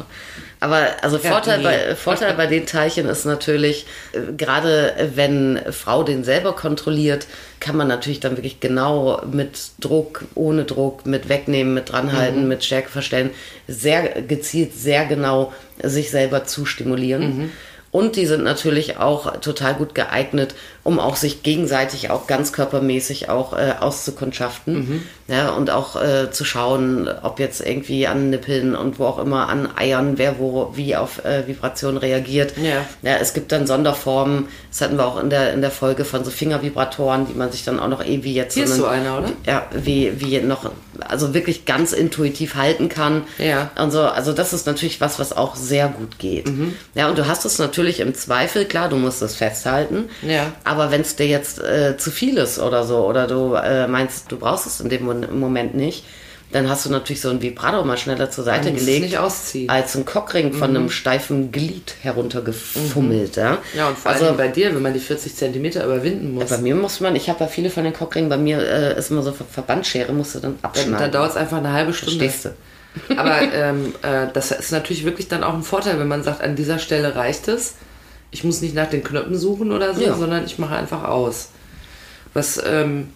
[0.59, 1.63] Aber also Ja, Vorteil, nee.
[1.63, 7.27] bei, Vorteil bei den Teilchen ist natürlich, äh, gerade wenn Frau den selber kontrolliert,
[7.59, 12.47] kann man natürlich dann wirklich genau mit Druck, ohne Druck, mit wegnehmen, mit dranhalten, Mhm.
[12.47, 13.29] mit Stärke verstellen,
[13.67, 17.37] sehr gezielt, sehr genau sich selber zu stimulieren.
[17.37, 17.51] Mhm.
[17.89, 20.53] Und die sind natürlich auch total gut geeignet,
[20.87, 24.73] um auch sich gegenseitig auch ganz körpermäßig auch äh, auszukundschaften.
[24.73, 25.03] Mhm.
[25.27, 29.49] Ja, und auch äh, zu schauen, ob jetzt irgendwie an Nippeln und wo auch immer
[29.49, 32.53] an Eiern, wer wo wie auf äh, Vibrationen reagiert.
[32.55, 32.85] Ja.
[33.01, 33.17] ja.
[33.19, 36.31] Es gibt dann Sonderformen, das hatten wir auch in der, in der Folge von so
[36.31, 39.31] Fingervibratoren, die man sich dann auch noch irgendwie jetzt Hier ist einen- so einer, oder?
[39.45, 40.71] ja, wie, wie noch,
[41.01, 43.23] also wirklich ganz intuitiv halten kann.
[43.37, 43.71] Ja.
[43.77, 46.47] Und so, also das ist natürlich was, was auch sehr gut geht.
[46.47, 46.73] Mhm.
[46.95, 50.05] Ja, und du hast es natürlich im Zweifel, klar, du musst es festhalten.
[50.21, 50.53] Ja.
[50.63, 54.31] Aber wenn es dir jetzt äh, zu viel ist oder so, oder du äh, meinst,
[54.31, 55.05] du brauchst es in dem
[55.39, 56.03] Moment nicht,
[56.51, 59.17] dann hast du natürlich so ein Vibrator mal schneller zur Seite gelegt.
[59.67, 63.35] Als ein Cockring von einem steifen Glied heruntergefummelt.
[63.35, 63.57] Ja, Mhm.
[63.75, 66.57] Ja, und vor also, allem bei dir, wenn man die 40 Zentimeter überwinden muss, bei
[66.59, 69.23] mir muss man, ich habe ja viele von den Cockringen, bei mir äh, ist immer
[69.23, 70.97] so Ver- Verbandschere, musst du dann abschneiden.
[70.97, 72.29] dann dauert es einfach eine halbe Stunde.
[72.29, 72.45] Verstehst
[73.09, 73.17] du?
[73.19, 76.55] Aber ähm, äh, das ist natürlich wirklich dann auch ein Vorteil, wenn man sagt, an
[76.55, 77.75] dieser Stelle reicht es.
[78.31, 80.15] Ich muss nicht nach den Knöpfen suchen oder so, Ja.
[80.15, 81.49] sondern ich mache einfach aus.
[82.33, 83.09] Was ähm,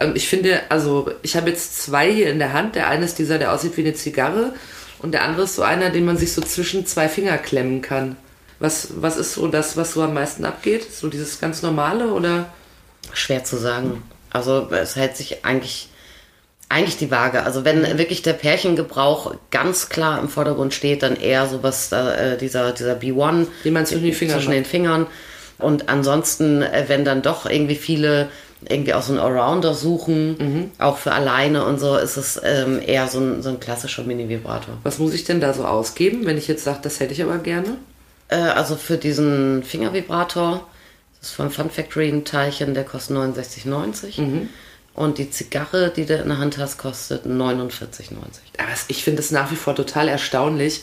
[0.00, 2.74] ähm, ich finde, also ich habe jetzt zwei hier in der Hand.
[2.74, 4.52] Der eine ist dieser, der aussieht wie eine Zigarre.
[5.00, 8.16] Und der andere ist so einer, den man sich so zwischen zwei Finger klemmen kann.
[8.58, 10.92] Was, was ist so das, was so am meisten abgeht?
[10.94, 12.52] So dieses ganz normale oder?
[13.12, 14.02] Schwer zu sagen.
[14.30, 15.88] Also es hält sich eigentlich,
[16.74, 17.42] eigentlich die Waage.
[17.44, 22.72] Also wenn wirklich der Pärchengebrauch ganz klar im Vordergrund steht, dann eher sowas, äh, dieser,
[22.72, 23.46] dieser B1.
[23.64, 24.56] Den man zwischen die Finger Zwischen macht.
[24.58, 25.06] den Fingern.
[25.58, 28.28] Und ansonsten, äh, wenn dann doch irgendwie viele
[28.68, 30.70] irgendwie auch so einen Allrounder suchen, Mhm.
[30.78, 34.78] auch für alleine und so, ist es ähm, eher so ein, so ein klassischer Mini-Vibrator.
[34.84, 37.36] Was muss ich denn da so ausgeben, wenn ich jetzt sage, das hätte ich aber
[37.38, 37.76] gerne?
[38.28, 40.66] Äh, also für diesen Fingervibrator,
[41.20, 44.20] das ist von Fun Factory ein Teilchen, der kostet 69,90.
[44.20, 44.48] Mhm.
[44.94, 48.14] Und die Zigarre, die du in der Hand hast, kostet 49,90.
[48.58, 50.82] Aber es- ich finde es nach wie vor total erstaunlich.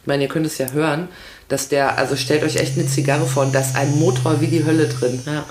[0.00, 1.08] Ich meine, ihr könnt es ja hören,
[1.48, 4.48] dass der, also stellt euch echt eine Zigarre vor und da ist ein Motor wie
[4.48, 5.22] die Hölle drin.
[5.26, 5.44] Ja.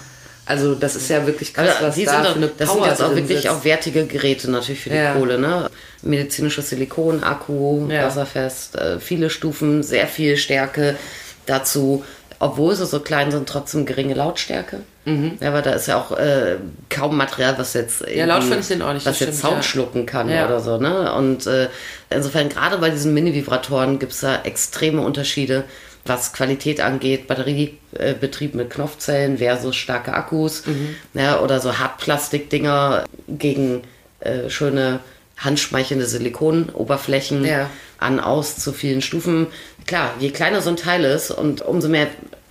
[0.45, 2.67] Also das ist ja wirklich krass, Also, was die da sind für auch, eine das
[2.69, 3.49] sind Power jetzt auch wirklich sitzt.
[3.49, 5.13] auch wertige Geräte natürlich für die Ja.
[5.13, 5.39] Kohle.
[5.39, 5.69] Ne?
[6.01, 8.07] Medizinisches Silikon, Akku, Ja.
[8.07, 10.97] wasserfest, äh, viele Stufen, sehr viel Stärke.
[11.45, 12.03] Dazu,
[12.41, 14.81] obwohl sie so klein sind, trotzdem geringe Lautstärke.
[15.05, 16.57] Ja, aber da ist ja auch äh,
[16.89, 18.13] kaum Material, was jetzt Mhm.
[18.15, 19.63] Ja, laut ich den auch nicht, was jetzt Sound ja.
[19.63, 20.45] schlucken kann Ja.
[20.45, 20.77] oder so.
[20.77, 21.11] Ne?
[21.13, 21.69] Und äh,
[22.11, 25.63] insofern gerade bei diesen Mini-Vibratoren gibt es da extreme Unterschiede,
[26.05, 30.95] was Qualität angeht, Batteriebetrieb mit Knopfzellen versus starke Akkus Mhm.
[31.13, 33.81] ja, oder so Hartplastikdinger gegen
[34.19, 34.99] äh, schöne
[35.37, 37.69] handschmeichelnde Silikonoberflächen Ja.
[37.97, 39.47] an, aus zu vielen Stufen.
[39.87, 42.07] Klar, je kleiner so ein Teil ist und umso mehr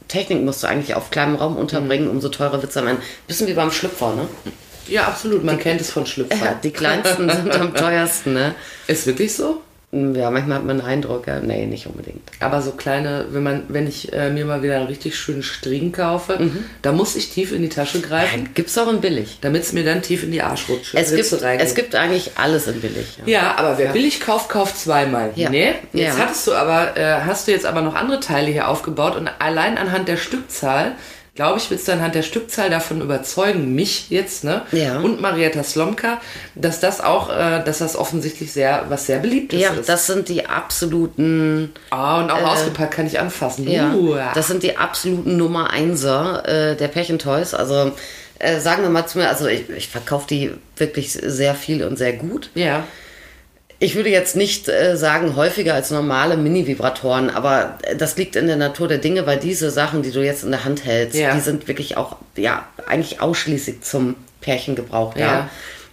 [0.09, 2.11] Technik musst du eigentlich auf kleinem Raum unterbringen, Mhm.
[2.13, 3.03] umso teurer wird es am Ende.
[3.29, 4.27] Bisschen wie beim Schlüpfer, ne?
[4.89, 5.45] Ja, absolut.
[5.45, 6.35] Man kennt es von Schlüpfer.
[6.45, 8.55] Ja, die kleinsten sind am teuersten, ne?
[8.89, 9.63] Ist wirklich so?
[9.93, 12.23] Ja, manchmal hat man den Eindruck, ja, nee, nicht unbedingt.
[12.39, 15.91] Aber so kleine, wenn man, wenn ich äh, mir mal wieder einen richtig schönen String
[15.91, 16.65] kaufe, Mhm.
[16.83, 19.39] da muss ich tief in die Tasche greifen, Gibt's auch in billig.
[19.41, 21.67] damit es mir dann tief in die Arschrutsche Es gibt, reingeht.
[21.67, 23.19] es gibt eigentlich alles in billig.
[23.27, 23.33] Ja.
[23.43, 25.33] Ja, aber wer billig kauft, kauft zweimal.
[25.35, 25.51] Ja.
[25.51, 25.73] Nee?
[25.93, 26.23] Jetzt Ja.
[26.25, 29.77] hattest du aber, äh, hast du jetzt aber noch andere Teile hier aufgebaut und allein
[29.77, 30.93] anhand der Stückzahl,
[31.41, 34.61] glaube ich, willst du anhand der Stückzahl davon überzeugen, mich jetzt, ne?
[34.73, 34.99] Ja.
[35.01, 36.21] Und Marietta Slomka,
[36.55, 39.89] dass das auch, äh, dass das offensichtlich sehr, was sehr beliebtes Ja, ist.
[39.89, 43.67] das sind die absoluten, Ah, und auch ausgepackt kann ich anfassen.
[43.67, 47.55] ja, Uh, das sind die absoluten Nummer Einser äh, der Pärchen Toys.
[47.55, 47.93] Also
[48.39, 51.97] äh, sagen wir mal zu mir, also ich, ich verkaufe die wirklich sehr viel und
[51.97, 52.51] sehr gut.
[52.55, 52.85] ja.
[53.83, 58.47] Ich würde jetzt nicht äh, sagen häufiger als normale Mini-Vibratoren, aber äh, das liegt in
[58.47, 61.35] der Natur der Dinge, weil diese Sachen, die du jetzt in der Hand hältst, Ja.
[61.35, 65.21] die sind wirklich auch, ja, eigentlich ausschließlich zum Pärchengebrauch da.
[65.21, 65.51] Ja.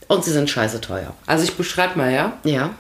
[0.09, 1.13] Und sie sind scheiße teuer.
[1.25, 2.33] Also ich beschreibe mal, ja.
[2.43, 2.71] Ja.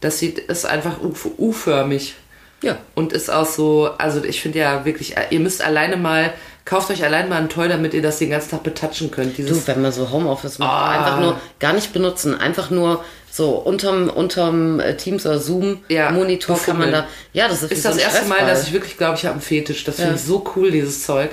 [0.00, 0.96] Das sieht, ist einfach
[1.38, 2.14] U-förmig.
[2.62, 2.76] Ja.
[2.94, 6.32] Und ist auch so, also ich finde ja wirklich, ihr müsst alleine mal,
[6.66, 9.38] kauft euch allein mal ein Toy, damit ihr das den ganzen Tag betatschen könnt.
[9.38, 10.90] Dieses, Du, wenn man so Homeoffice macht, Ah.
[10.90, 13.02] einfach nur gar nicht benutzen, einfach nur
[13.32, 17.06] so unterm, unterm äh, Teams oder Zoom Ja, Monitor kann man da.
[17.32, 19.42] Ja, das ist, ist so das erste Mal, dass ich wirklich glaube, ich habe einen
[19.42, 19.84] Fetisch.
[19.84, 20.16] Das finde Ja.
[20.16, 21.30] ich so cool, dieses Zeug.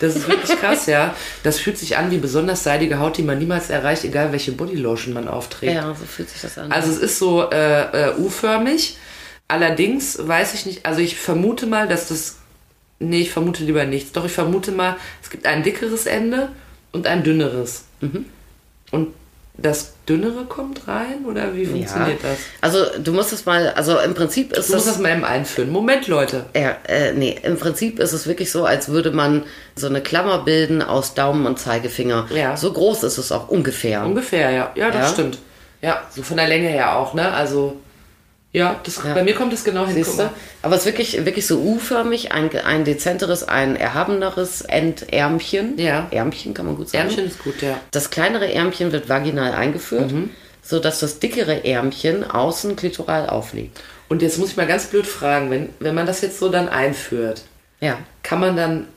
[0.00, 1.14] Das ist wirklich krass, ja.
[1.42, 5.12] Das fühlt sich an wie besonders seidige Haut, die man niemals erreicht, egal welche Bodylotion
[5.12, 5.74] man aufträgt.
[5.74, 6.72] Ja, so fühlt sich das an.
[6.72, 8.96] Also es ist so äh, äh, U-förmig.
[9.46, 12.36] Allerdings weiß ich nicht, also ich vermute mal, dass das.
[13.00, 14.12] Nee, ich vermute lieber nichts.
[14.12, 16.50] Doch ich vermute mal, es gibt ein dickeres Ende
[16.92, 17.84] und ein dünneres.
[18.00, 18.26] Mhm.
[18.92, 19.08] Und
[19.56, 21.68] das dünnere kommt rein oder wie ja.
[21.70, 22.38] funktioniert das?
[22.60, 24.94] Also du musst es mal, also im Prinzip ist Du musst das.
[24.94, 25.70] das mal eben einführen.
[25.70, 26.46] Moment, Leute.
[26.54, 29.42] Ja, äh, nee, im Prinzip ist es wirklich so, als würde man
[29.76, 32.28] so eine Klammer bilden aus Daumen und Zeigefinger.
[32.34, 32.56] Ja.
[32.56, 34.04] So groß ist es auch ungefähr.
[34.04, 34.72] Ungefähr, ja.
[34.76, 35.12] Ja, das Ja.
[35.12, 35.38] stimmt.
[35.82, 37.32] Ja, so von der Länge her auch, ne?
[37.32, 37.76] Also,
[38.52, 39.14] ja, das, Ja.
[39.14, 40.04] bei mir kommt es genau hin.
[40.62, 45.78] Aber es ist wirklich, wirklich so U-förmig, ein, ein dezenteres, ein erhabeneres Endärmchen.
[45.78, 46.08] Ja.
[46.10, 47.04] Ärmchen kann man gut sagen.
[47.08, 47.78] Ärmchen ist gut, ja.
[47.90, 50.30] Das kleinere Ärmchen wird vaginal eingeführt, Mhm.
[50.62, 53.80] sodass das dickere Ärmchen außen klitoral aufliegt.
[54.08, 56.68] Und jetzt muss ich mal ganz blöd fragen, wenn, wenn man das jetzt so dann
[56.68, 57.42] einführt,
[57.80, 57.98] Ja.
[58.22, 58.88] kann man dann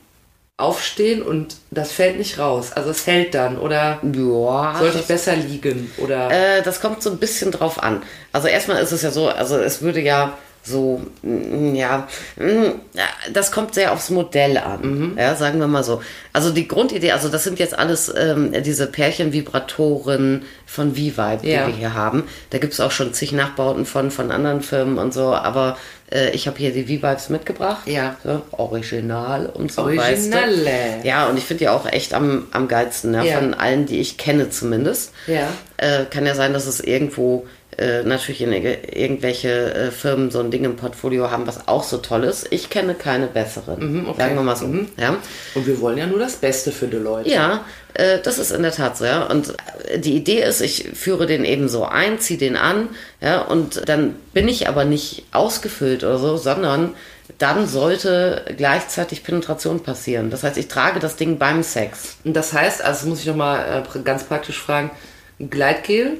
[0.56, 2.72] aufstehen und das fällt nicht raus.
[2.72, 7.10] Also es hält dann oder Ja, sollte ich besser liegen oder äh, das kommt so
[7.10, 8.02] ein bisschen drauf an.
[8.32, 13.04] Also erstmal ist es ja so, also es würde ja so, mm, ja, mm, ja,
[13.32, 14.80] das kommt sehr aufs Modell an,
[15.12, 15.18] Mhm.
[15.18, 16.00] ja, sagen wir mal so.
[16.32, 21.66] Also die Grundidee, also das sind jetzt alles ähm, diese Pärchenvibratoren von V-Vibe, die Ja.
[21.66, 22.24] wir hier haben.
[22.50, 25.76] Da gibt es auch schon zig Nachbauten von, von anderen Firmen und so, aber
[26.10, 27.86] äh, ich habe hier die V-Vibes mitgebracht.
[27.86, 28.16] Ja.
[28.24, 29.82] So, original und so.
[29.82, 30.64] Originale.
[30.64, 31.08] Weißt du?
[31.08, 33.26] Ja, und ich finde die auch echt am, am geilsten, ne?
[33.26, 33.38] Ja.
[33.38, 35.12] von allen, die ich kenne zumindest.
[35.26, 35.48] Ja.
[35.76, 37.46] Äh, kann ja sein, dass es irgendwo
[37.78, 41.82] äh, natürlich in irg- irgendwelche äh, Firmen so ein Ding im Portfolio haben, was auch
[41.84, 42.46] so toll ist.
[42.50, 44.02] Ich kenne keine besseren.
[44.02, 44.20] Mhm, okay.
[44.22, 44.66] Sagen wir mal so.
[45.00, 45.16] Ja,
[45.54, 47.28] und wir wollen ja nur das Beste für die Leute.
[47.30, 49.04] ja äh, das ist in der Tat so.
[49.04, 49.24] Ja.
[49.26, 49.54] Und
[49.88, 52.88] äh, die Idee ist, ich führe den eben so ein, ziehe den an,
[53.20, 56.94] ja, und dann bin ich aber nicht ausgefüllt oder so, sondern
[57.38, 60.30] dann sollte gleichzeitig Penetration passieren.
[60.30, 62.16] Das heißt, ich trage das Ding beim Sex.
[62.24, 64.90] Und das heißt, also das muss ich noch mal äh, ganz praktisch fragen,
[65.38, 66.18] Gleitgel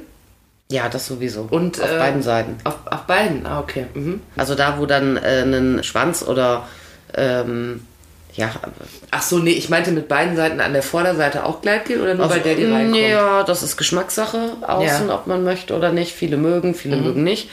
[0.71, 1.47] Ja, das sowieso.
[1.51, 2.57] und auf äh, beiden Seiten.
[2.63, 3.45] Auf, auf beiden.
[3.45, 3.85] Ah, okay.
[3.93, 4.21] Mhm.
[4.35, 6.67] Also da, wo dann äh, ein Schwanz oder
[7.15, 7.81] ähm,
[8.33, 8.49] ja,
[9.11, 12.27] Ach so, nee, ich meinte mit beiden Seiten an der Vorderseite auch Gleitgel oder nur
[12.27, 12.97] bei der die reinkommt?
[12.97, 15.15] Ja, das ist Geschmackssache außen, Ja.
[15.15, 16.13] ob man möchte oder nicht.
[16.13, 17.49] Viele mögen, viele mögen nicht.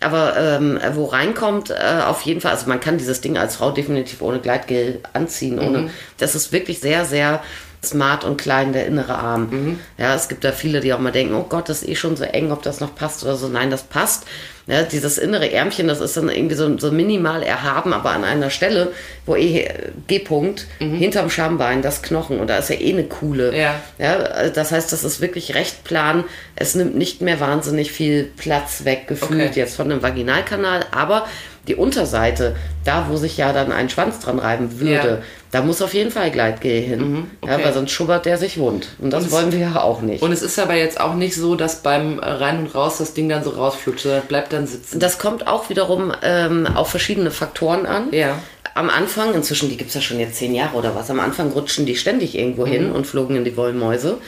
[0.00, 3.70] Aber ähm, wo reinkommt, äh, auf jeden Fall, also man kann dieses Ding als Frau
[3.70, 5.58] definitiv ohne Gleitgel anziehen.
[5.60, 7.40] Ohne, das ist wirklich sehr, sehr
[7.84, 9.78] smart und klein, der innere Arm.
[9.98, 12.16] Ja, es gibt da viele, die auch mal denken, oh Gott, das ist eh schon
[12.16, 13.48] so eng, ob das noch passt oder so.
[13.48, 14.24] Nein, das passt.
[14.66, 18.48] Ja, dieses innere Ärmchen, das ist dann irgendwie so, so minimal erhaben, aber an einer
[18.48, 18.92] Stelle,
[19.26, 19.68] wo eh
[20.06, 23.54] G-Punkt, hinterm Schambein, das Knochen, und da ist ja eh eine Kuhle.
[23.54, 23.74] Ja.
[23.98, 26.24] Ja, das heißt, das ist wirklich recht plan.
[26.56, 29.60] Es nimmt nicht mehr wahnsinnig viel Platz weg, gefühlt Okay.
[29.60, 31.26] jetzt von dem Vaginalkanal, aber
[31.66, 35.18] die Unterseite, da wo sich ja dann ein Schwanz dran reiben würde, Ja.
[35.50, 37.26] da muss auf jeden Fall Gleitgel hin.
[37.42, 37.64] Ja, okay.
[37.64, 38.88] weil sonst schubbert der sich wund.
[38.98, 40.22] Und das Und wollen wir ja auch nicht.
[40.22, 43.14] Und es ist aber jetzt auch nicht so, dass beim äh, Rein und Raus das
[43.14, 44.98] Ding dann so rausflutscht, sondern bleibt dann sitzen.
[45.00, 48.08] Das kommt auch wiederum ähm, auf verschiedene Faktoren an.
[48.12, 48.38] Ja.
[48.74, 51.52] Am Anfang, inzwischen, die gibt es ja schon jetzt zehn Jahre oder was, am Anfang
[51.52, 52.94] rutschen die ständig irgendwo hin Mhm.
[52.96, 54.18] und flogen in die Wollmäuse.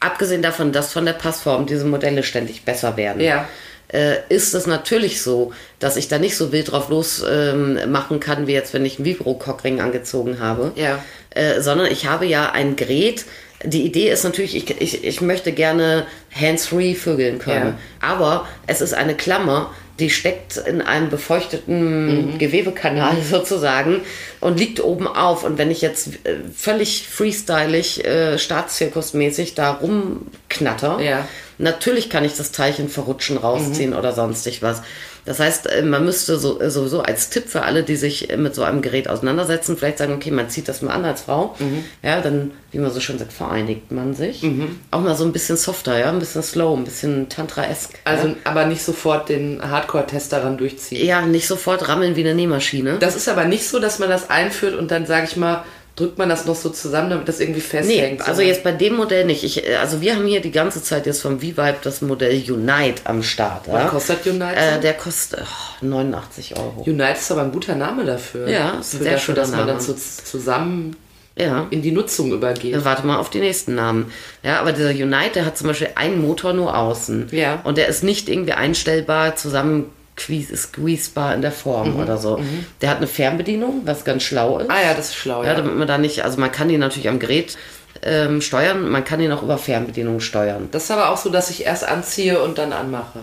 [0.00, 3.48] Abgesehen davon, dass von der Passform diese Modelle ständig besser werden, Ja.
[3.92, 8.20] äh, ist es natürlich so, dass ich da nicht so wild drauf los ähm, machen
[8.20, 10.70] kann, wie jetzt, wenn ich einen Vibro-Cockring angezogen habe.
[10.76, 11.02] Ja.
[11.30, 13.24] Äh, sondern ich habe ja ein Gerät.
[13.64, 16.06] Die Idee ist natürlich, ich, ich, ich möchte gerne
[16.38, 17.74] hands-free vögeln können.
[18.00, 24.02] Aber es ist eine Klammer, die steckt in einem befeuchteten Gewebekanal sozusagen
[24.40, 25.42] und liegt oben auf.
[25.42, 31.26] Und wenn ich jetzt äh, völlig freestylig, äh, staatszirkusmäßig da rumknatter, Ja.
[31.58, 34.82] natürlich kann ich das Teilchen verrutschen, rausziehen oder sonstig was.
[35.28, 38.38] Das heißt, äh, man müsste so, äh, sowieso als Tipp für alle, die sich äh,
[38.38, 41.54] mit so einem Gerät auseinandersetzen, vielleicht sagen, okay, man zieht das mal an als Frau.
[42.02, 44.42] Ja, dann, wie man so schön sagt, vereinigt man sich.
[44.90, 47.90] Auch mal so ein bisschen softer, ja, ein bisschen slow, ein bisschen Tantra-esk.
[48.04, 48.34] Also, ja.
[48.44, 51.04] aber nicht sofort den Hardcore-Test daran durchziehen.
[51.04, 52.96] ja, nicht sofort rammeln wie eine Nähmaschine.
[52.98, 55.62] Das ist aber nicht so, dass man das einführt und dann, sage ich mal,
[55.98, 58.20] drückt man das noch so zusammen, damit das irgendwie Nee, festhängt.
[58.20, 59.42] also sondern- jetzt bei dem Modell nicht.
[59.44, 63.02] Ich, äh, also wir haben hier die ganze Zeit jetzt vom V-Vibe das Modell Unite
[63.04, 63.66] am Start.
[63.66, 63.72] Ja?
[63.84, 64.56] Was kostet Unite?
[64.56, 66.82] Äh, der kostet oh, 89 Euro.
[66.86, 68.48] Unite ist aber ein guter Name dafür.
[68.48, 70.96] Ja, ist ein sehr dafür, schöner dass man dann so zusammen
[71.36, 71.66] Ja.
[71.70, 72.74] in die Nutzung übergeht.
[72.74, 74.12] Dann warte mal auf die nächsten Namen.
[74.42, 77.28] Ja, aber dieser Unite, der hat zum Beispiel einen Motor nur außen.
[77.32, 77.60] Ja.
[77.64, 79.86] Und der ist nicht irgendwie einstellbar, zusammen
[80.20, 82.40] squeezebar in der Form Mhm, oder so.
[82.80, 84.70] Der hat eine Fernbedienung, was ganz schlau ist.
[84.70, 85.54] Ah ja, das ist schlau, Ja, ja.
[85.56, 87.56] damit man da nicht, also man kann die natürlich am Gerät
[88.02, 90.68] ähm, steuern, man kann ihn auch über Fernbedienung steuern.
[90.70, 93.20] Das ist aber auch so, dass ich erst anziehe und dann anmache.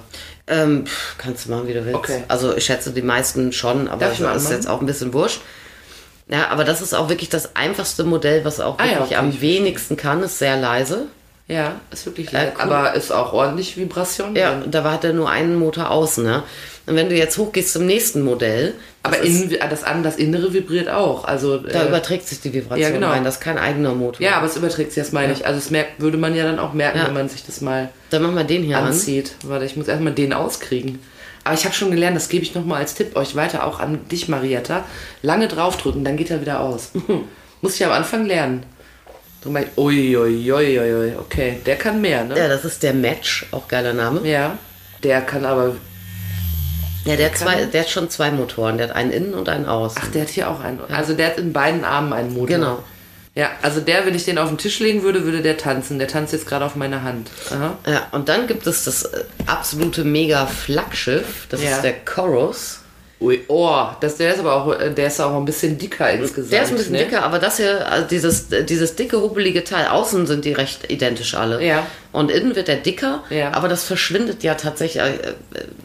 [0.47, 0.85] Ähm,
[1.17, 1.95] kannst du machen, wie du willst.
[1.97, 2.23] Okay.
[2.27, 5.41] Also ich schätze die meisten schon, aber das ist jetzt auch ein bisschen wurscht.
[6.27, 9.15] Ja, aber das ist auch wirklich das einfachste Modell, was auch Ah ja, wirklich okay,
[9.15, 11.05] am wenigsten kann, ist sehr leise.
[11.47, 12.53] Ja, ist wirklich Ja, leid.
[12.57, 12.61] cool.
[12.63, 14.71] Aber ist auch ordentlich Vibration Ja, drin.
[14.71, 16.23] da hat er nur einen Motor außen.
[16.23, 16.41] Ne?
[16.87, 20.53] Und wenn du jetzt hochgehst zum nächsten Modell, Aber das innen, das, an, das Innere
[20.53, 21.25] vibriert auch.
[21.25, 23.09] Also, da äh, überträgt sich die Vibration ja, genau.
[23.09, 23.23] rein.
[23.23, 24.21] Das ist kein eigener Motor.
[24.21, 25.45] ja, aber es überträgt sich, das meine ich.
[25.47, 27.07] Also, das merkt, würde man ja dann auch merken, Ja.
[27.07, 28.85] wenn man sich das mal Dann machen wir den hier an.
[28.85, 29.33] anzieht.
[29.43, 30.99] Warte, ich muss erstmal den auskriegen.
[31.43, 34.07] Aber ich habe schon gelernt, das gebe ich nochmal als Tipp euch weiter, auch an
[34.09, 34.83] dich, Marietta.
[35.21, 36.91] Lange draufdrücken, dann geht er wieder aus.
[37.61, 38.63] muss ich am Anfang lernen.
[39.41, 41.13] Drück mal, ui, ui, ui, ui, ui.
[41.19, 42.37] Okay, der kann mehr, ne?
[42.37, 44.27] Ja, das ist der Match, auch geiler Name.
[44.27, 44.57] Ja.
[45.03, 45.75] Der kann aber.
[47.05, 47.65] Ja, der, hat zwei, er?
[47.67, 48.77] der hat schon zwei Motoren.
[48.77, 50.01] Der hat einen innen und einen außen.
[50.03, 50.79] Ach, der hat hier auch einen.
[50.89, 52.47] Also der hat in beiden Armen einen Motor.
[52.47, 52.83] Genau.
[53.35, 55.99] Ja, also der, wenn ich den auf den Tisch legen würde, würde der tanzen.
[55.99, 57.29] Der tanzt jetzt gerade auf meiner Hand.
[57.51, 57.77] Aha.
[57.85, 61.47] Ja, und dann gibt es das äh, absolute Mega-Flaggschiff.
[61.49, 61.71] Das Ja.
[61.71, 62.79] ist der Chorus.
[63.21, 66.51] Ui, oh, das, der ist aber auch, der ist auch ein bisschen dicker insgesamt.
[66.51, 67.05] Der ist ein bisschen ne?
[67.05, 71.33] dicker, aber das hier, also dieses, dieses dicke, hubbelige Teil, außen sind die recht identisch
[71.33, 71.63] alle.
[71.65, 71.87] Ja.
[72.11, 73.53] Und innen wird der dicker, Ja.
[73.53, 75.33] aber das verschwindet ja tatsächlich äh,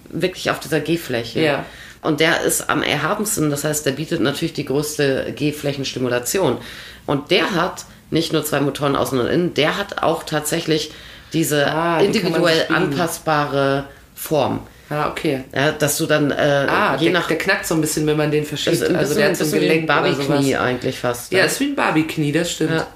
[0.09, 1.41] wirklich auf dieser G-Fläche.
[1.41, 1.65] Ja.
[2.03, 6.59] Und der ist am erhabensten, das heißt, der bietet natürlich die größte G-Flächenstimulation.
[7.07, 10.91] Und der hat nicht nur zwei Motoren außen und innen, der hat auch tatsächlich
[11.33, 13.85] diese Ah, die individuell anpassbare
[14.17, 14.61] Form.
[14.91, 15.45] Ah, okay.
[15.55, 18.17] Ja, dass du dann äh, Ah, je der, nach der knackt so ein bisschen, wenn
[18.17, 18.83] man den verschiebt.
[18.83, 21.33] ein also bisschen, der hat so ein bisschen wie ein Gelenk Barbie-Knie eigentlich fast.
[21.33, 21.47] Ja, ne?
[21.47, 22.73] ist wie ein Barbie-Knie, das stimmt.
[22.73, 22.87] Ja.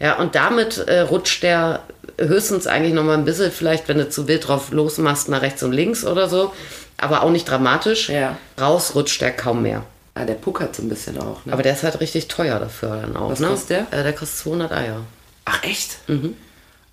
[0.00, 1.82] Ja, und damit äh, rutscht der
[2.18, 5.62] höchstens eigentlich noch mal ein bisschen, vielleicht wenn du zu wild drauf losmachst, nach rechts
[5.62, 6.52] und links oder so,
[6.96, 8.08] aber auch nicht dramatisch.
[8.08, 8.36] Ja.
[8.60, 9.84] Raus rutscht der kaum mehr.
[10.14, 11.44] Ah, der puckert so ein bisschen auch.
[11.46, 11.52] Ne?
[11.52, 13.30] Aber der ist halt richtig teuer dafür dann auch.
[13.30, 13.48] Was ne?
[13.48, 14.00] kostet der?
[14.00, 15.00] Äh, der kostet 200 Eier.
[15.44, 15.98] Ach, echt?
[16.08, 16.34] Mhm.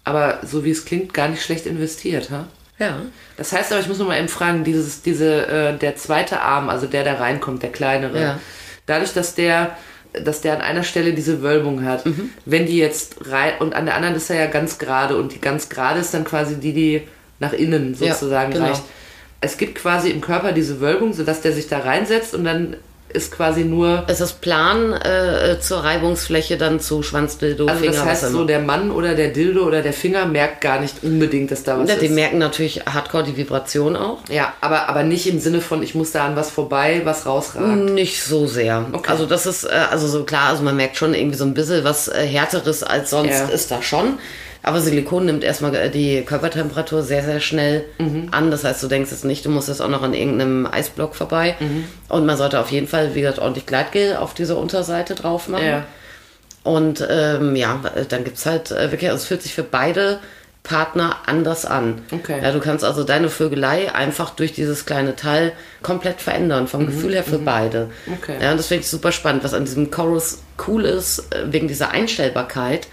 [0.03, 2.45] Aber so wie es klingt, gar nicht schlecht investiert, ha?
[2.77, 2.97] Ja.
[3.37, 6.69] Das heißt aber, ich muss noch mal eben fragen, dieses, diese, äh, der zweite Arm,
[6.69, 8.39] also der, der reinkommt, der kleinere, Ja.
[8.85, 9.77] dadurch, dass der,
[10.13, 12.29] dass der an einer Stelle diese Wölbung hat, Mhm.
[12.45, 15.39] wenn die jetzt rein, und an der anderen ist er ja ganz gerade, und die
[15.41, 17.07] ganz gerade ist dann quasi die, die
[17.39, 18.67] nach innen Ja, sozusagen genau.
[18.67, 18.83] reicht.
[19.41, 22.77] Es gibt quasi im Körper diese Wölbung, sodass der sich da reinsetzt und dann
[23.09, 28.05] ist quasi nur, Es ist plan äh, zur Reibungsfläche dann zu Schwanzdildo, also Finger, das
[28.05, 31.63] heißt so, der Mann oder der Dildo oder der Finger merkt gar nicht unbedingt, dass
[31.63, 32.11] da was Ja, die ist.
[32.15, 34.17] merken natürlich hardcore die Vibration auch.
[34.29, 37.77] Ja, aber, aber nicht im Sinne von, ich muss da an was vorbei, was rausragt.
[37.91, 38.85] Nicht so sehr.
[38.91, 39.09] Okay.
[39.11, 41.85] Also das ist, äh, also so klar, also man merkt schon irgendwie so ein bisschen
[41.85, 43.45] was äh, härteres als sonst Ja.
[43.45, 44.19] ist da schon.
[44.67, 48.29] Aber Silikon nimmt erstmal äh, die Körpertemperatur sehr, sehr schnell Mhm.
[48.31, 48.49] an.
[48.49, 51.55] Das heißt, du denkst jetzt nicht, du musst jetzt auch noch an irgendeinem Eisblock vorbei.
[51.59, 51.83] Mhm.
[52.09, 55.65] Und man sollte auf jeden Fall, wie gesagt, ordentlich Gleitgel auf diese Unterseite drauf machen.
[55.65, 55.85] Ja.
[56.63, 60.19] Und ähm, ja, dann gibt's halt äh, wirklich, also es fühlt sich für beide
[60.63, 62.01] Partner anders an.
[62.11, 62.39] Okay.
[62.41, 65.51] Ja, du kannst also deine Vögelei einfach durch dieses kleine Teil
[65.83, 67.89] komplett verändern, vom Gefühl her für beide.
[68.07, 68.13] Mhm.
[68.19, 68.35] Okay.
[68.41, 69.43] Ja, und das finde ich super spannend.
[69.43, 72.87] Was an diesem Chorus cool ist, äh, wegen dieser Einstellbarkeit,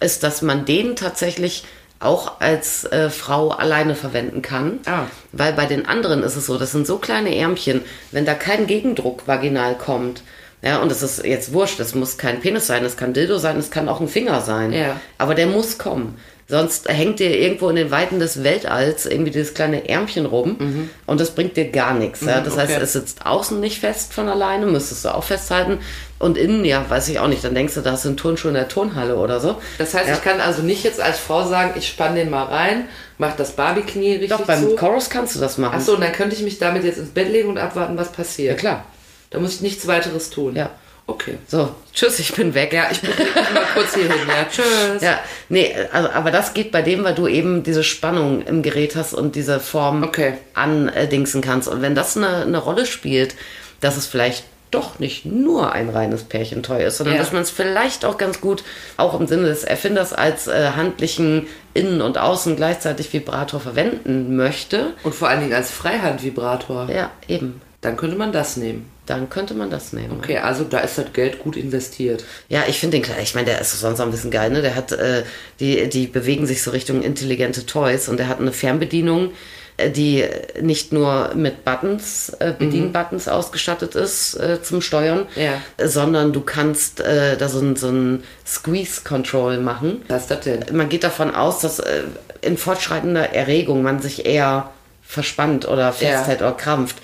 [0.00, 1.64] ist, dass man den tatsächlich
[2.00, 4.80] auch als äh, Frau alleine verwenden kann.
[4.86, 5.04] Ah.
[5.32, 8.66] Weil bei den anderen ist es so, das sind so kleine Ärmchen, wenn da kein
[8.66, 10.22] Gegendruck vaginal kommt,
[10.62, 13.56] ja, und es ist jetzt wurscht, das muss kein Penis sein, es kann Dildo sein,
[13.56, 14.72] es kann auch ein Finger sein.
[14.72, 15.00] Ja.
[15.16, 16.18] Aber der muss kommen.
[16.50, 21.20] Sonst hängt dir irgendwo in den Weiten des Weltalls irgendwie dieses kleine Ärmchen rum und
[21.20, 22.20] das bringt dir gar nichts.
[22.22, 22.40] Ja?
[22.40, 22.74] Das heißt, Mhm.
[22.76, 22.84] okay.
[22.84, 25.78] es sitzt außen nicht fest von alleine, müsstest du auch festhalten.
[26.18, 28.48] Und innen, ja, weiß ich auch nicht, dann denkst du, da hast du einen Turnschuh
[28.48, 29.56] in der Turnhalle oder so.
[29.78, 30.14] Das heißt, ja.
[30.14, 33.52] ich kann also nicht jetzt als Frau sagen, ich spann den mal rein, mach das
[33.52, 34.76] Barbie-Knie richtig Doch, beim zu.
[34.76, 35.76] Chorus kannst du das machen.
[35.76, 38.54] Achso, und dann könnte ich mich damit jetzt ins Bett legen und abwarten, was passiert.
[38.56, 38.84] Ja, klar.
[39.30, 40.56] Da muss ich nichts weiteres tun.
[40.56, 40.70] Ja.
[41.10, 41.38] Okay.
[41.48, 42.72] So, tschüss, ich bin weg.
[42.72, 44.12] Ja, ich mich mal kurz hier hin.
[44.28, 45.02] Ja, tschüss.
[45.02, 45.18] Ja,
[45.48, 49.12] nee, also, aber das geht bei dem, weil du eben diese Spannung im Gerät hast
[49.14, 50.34] und diese Form Okay.
[50.54, 51.68] andingsen kannst.
[51.68, 53.34] Und wenn das eine, eine Rolle spielt,
[53.80, 57.20] dass es vielleicht doch nicht nur ein reines Pärchentoy ist, sondern Ja.
[57.22, 58.62] dass man es vielleicht auch ganz gut,
[58.96, 64.92] auch im Sinne des Erfinders, als äh, handlichen Innen- und Außen gleichzeitig Vibrator verwenden möchte.
[65.02, 66.88] Und vor allen Dingen als Freihandvibrator.
[66.88, 67.60] Ja, eben.
[67.80, 68.90] Dann könnte man das nehmen.
[69.06, 70.18] Dann könnte man das nehmen.
[70.18, 72.24] Okay, also da ist das Geld gut investiert.
[72.48, 73.16] Ja, ich finde den klar.
[73.22, 74.60] Ich meine, der ist sonst auch ein bisschen geil, ne?
[74.62, 75.24] Der hat, äh,
[75.60, 79.32] die, die bewegen sich so Richtung intelligente Toys und der hat eine Fernbedienung,
[79.78, 80.24] äh, die
[80.60, 85.62] nicht nur mit Buttons, äh, Bedienbuttons ausgestattet ist äh, zum Steuern, Ja.
[85.82, 90.02] sondern du kannst äh, da so ein, so ein Squeeze-Control machen.
[90.08, 90.64] Was ist das denn?
[90.72, 92.02] Man geht davon aus, dass äh,
[92.42, 94.70] in fortschreitender Erregung man sich eher
[95.02, 96.96] verspannt oder festhält oder krampft.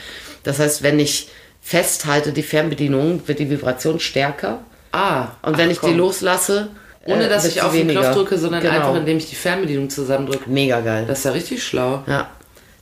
[0.46, 1.28] Das heißt, wenn ich
[1.60, 4.60] festhalte die Fernbedienung, wird die Vibration stärker.
[4.92, 5.28] Ah.
[5.42, 5.90] Und wenn ach, ich komm.
[5.90, 6.68] die loslasse,
[7.04, 8.00] Ohne äh, dass ich auf den weniger.
[8.00, 8.74] Knopf drücke, sondern Genau.
[8.74, 10.48] einfach, indem ich die Fernbedienung zusammendrücke.
[10.48, 11.04] Mega geil.
[11.08, 12.02] Das ist ja richtig schlau.
[12.06, 12.28] ja.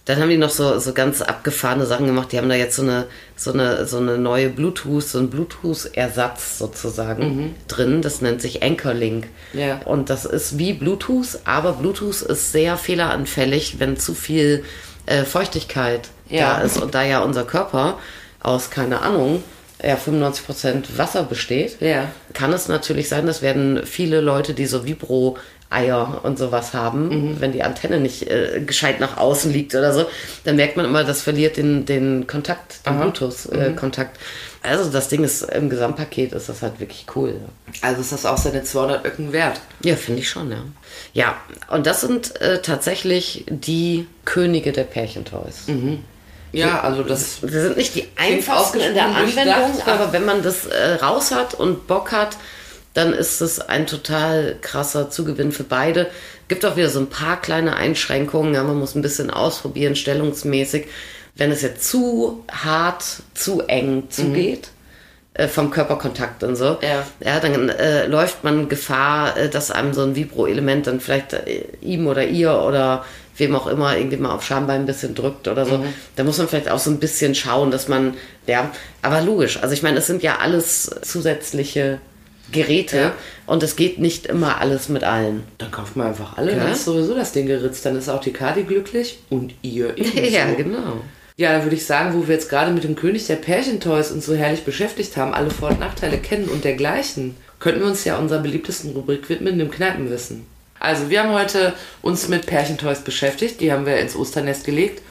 [0.06, 2.30] Dann haben die noch so, so ganz abgefahrene Sachen gemacht.
[2.30, 6.58] Die haben da jetzt so eine, so eine, so eine neue Bluetooth, so ein Bluetooth-Ersatz
[6.58, 8.02] sozusagen drin.
[8.02, 9.28] Das nennt sich Anchorlink.
[9.54, 9.58] Mhm.
[9.58, 9.80] Ja.
[9.86, 14.64] Und das ist wie Bluetooth, aber Bluetooth ist sehr fehleranfällig, wenn zu viel
[15.06, 16.56] äh, Feuchtigkeit Ja.
[16.56, 16.80] da ist.
[16.80, 17.98] Und da ja unser Körper
[18.40, 19.42] aus, keine Ahnung,
[19.82, 22.08] ja, 95% Wasser besteht, Ja.
[22.32, 27.40] kann es natürlich sein, das werden viele Leute, die so Vibro-Eier und sowas haben, Mhm.
[27.40, 30.06] wenn die Antenne nicht äh, gescheit nach außen liegt oder so,
[30.44, 33.00] dann merkt man immer, das verliert den, den Kontakt, den Mhm.
[33.00, 34.18] Bluetooth-Kontakt.
[34.62, 37.34] also das Ding ist im Gesamtpaket ist das halt wirklich cool.
[37.82, 39.60] Also ist das auch seine 200 Öcken wert.
[39.82, 40.58] Ja, finde ich schon, ja.
[41.12, 41.36] Ja,
[41.70, 45.66] und das sind äh, tatsächlich die Könige der Pärchentoys.
[46.58, 47.40] Ja, also das.
[47.40, 51.54] Sie sind nicht die einfachsten in der Anwendung, aber wenn man das äh, raus hat
[51.54, 52.36] und Bock hat,
[52.94, 56.08] dann ist es ein total krasser Zugewinn für beide.
[56.48, 58.54] Gibt auch wieder so ein paar kleine Einschränkungen.
[58.54, 60.86] Ja, man muss ein bisschen ausprobieren, stellungsmäßig.
[61.34, 63.02] Wenn es jetzt zu hart,
[63.34, 64.68] zu eng zugeht,
[65.34, 67.04] äh, vom Körperkontakt und so, Ja.
[67.18, 71.64] ja dann äh, läuft man Gefahr, äh, dass einem so ein Vibro-Element dann vielleicht äh,
[71.80, 73.04] ihm oder ihr oder
[73.36, 75.84] wem auch immer irgendwie mal auf Schambein ein bisschen drückt oder so.
[76.16, 78.14] Da muss man vielleicht auch so ein bisschen schauen, dass man,
[78.46, 78.70] ja,
[79.02, 79.60] aber logisch.
[79.62, 81.98] Also ich meine, es sind ja alles zusätzliche
[82.52, 83.12] Geräte Ja.
[83.46, 85.44] und es geht nicht immer alles mit allen.
[85.58, 86.52] Dann kauft man einfach alle.
[86.52, 86.58] Ja.
[86.58, 87.84] Dann ist sowieso das Ding geritzt.
[87.86, 90.20] Dann ist auch die Kadi glücklich und ihr ebenso.
[90.20, 91.00] ja, genau.
[91.36, 94.26] Ja, dann würde ich sagen, wo wir jetzt gerade mit dem König der Pärchentoys uns
[94.26, 98.18] so herrlich beschäftigt haben, alle Vor- und Nachteile kennen und dergleichen, könnten wir uns ja
[98.18, 100.46] unserer beliebtesten Rubrik widmen, dem Kneipenwissen.
[100.84, 105.02] Also, wir haben heute uns mit Pärchentoys beschäftigt, die haben wir ins Osternest gelegt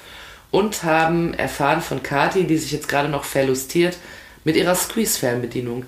[0.51, 3.97] und haben erfahren von Kati, die sich jetzt gerade noch verlustiert,
[4.43, 5.85] mit ihrer Squeeze-Fernbedienung.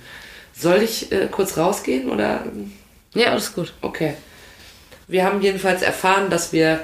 [0.57, 2.43] Soll ich äh, kurz rausgehen oder
[3.13, 3.73] Ja, alles gut.
[3.81, 4.15] Okay.
[5.07, 6.83] Wir haben jedenfalls erfahren, dass wir,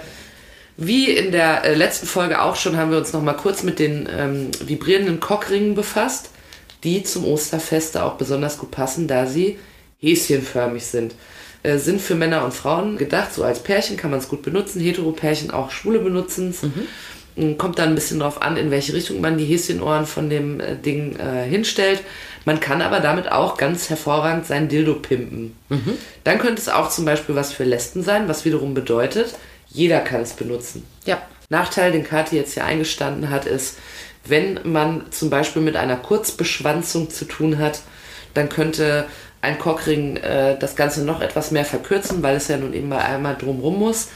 [0.78, 3.80] wie in der äh, letzten Folge auch schon, haben wir uns noch mal kurz mit
[3.80, 6.30] den ähm, vibrierenden Cockringen befasst,
[6.84, 9.58] die zum Osterfeste auch besonders gut passen, da sie
[10.00, 11.16] häschenförmig sind.
[11.64, 14.82] Äh, sind für Männer und Frauen gedacht, so als Pärchen kann man es gut benutzen,
[14.82, 17.58] Hetero-Pärchen auch Schwule benutzen es.
[17.58, 20.76] Kommt dann ein bisschen drauf an, in welche Richtung man die Häschenohren von dem äh,
[20.76, 22.02] Ding äh, hinstellt.
[22.46, 25.56] Man kann aber damit auch ganz hervorragend sein Dildo pimpen.
[26.24, 29.36] Dann könnte es auch zum Beispiel was für Lesben sein, was wiederum bedeutet,
[29.70, 30.84] jeder kann es benutzen.
[31.06, 31.22] Ja.
[31.50, 33.78] Nachteil, den Kathi jetzt hier eingestanden hat, ist,
[34.26, 37.82] wenn man zum Beispiel mit einer Kurzbeschwanzung zu tun hat,
[38.34, 39.06] dann könnte
[39.42, 43.00] ein Cockring äh, das Ganze noch etwas mehr verkürzen, weil es ja nun eben mal
[43.00, 44.10] einmal drumrum muss.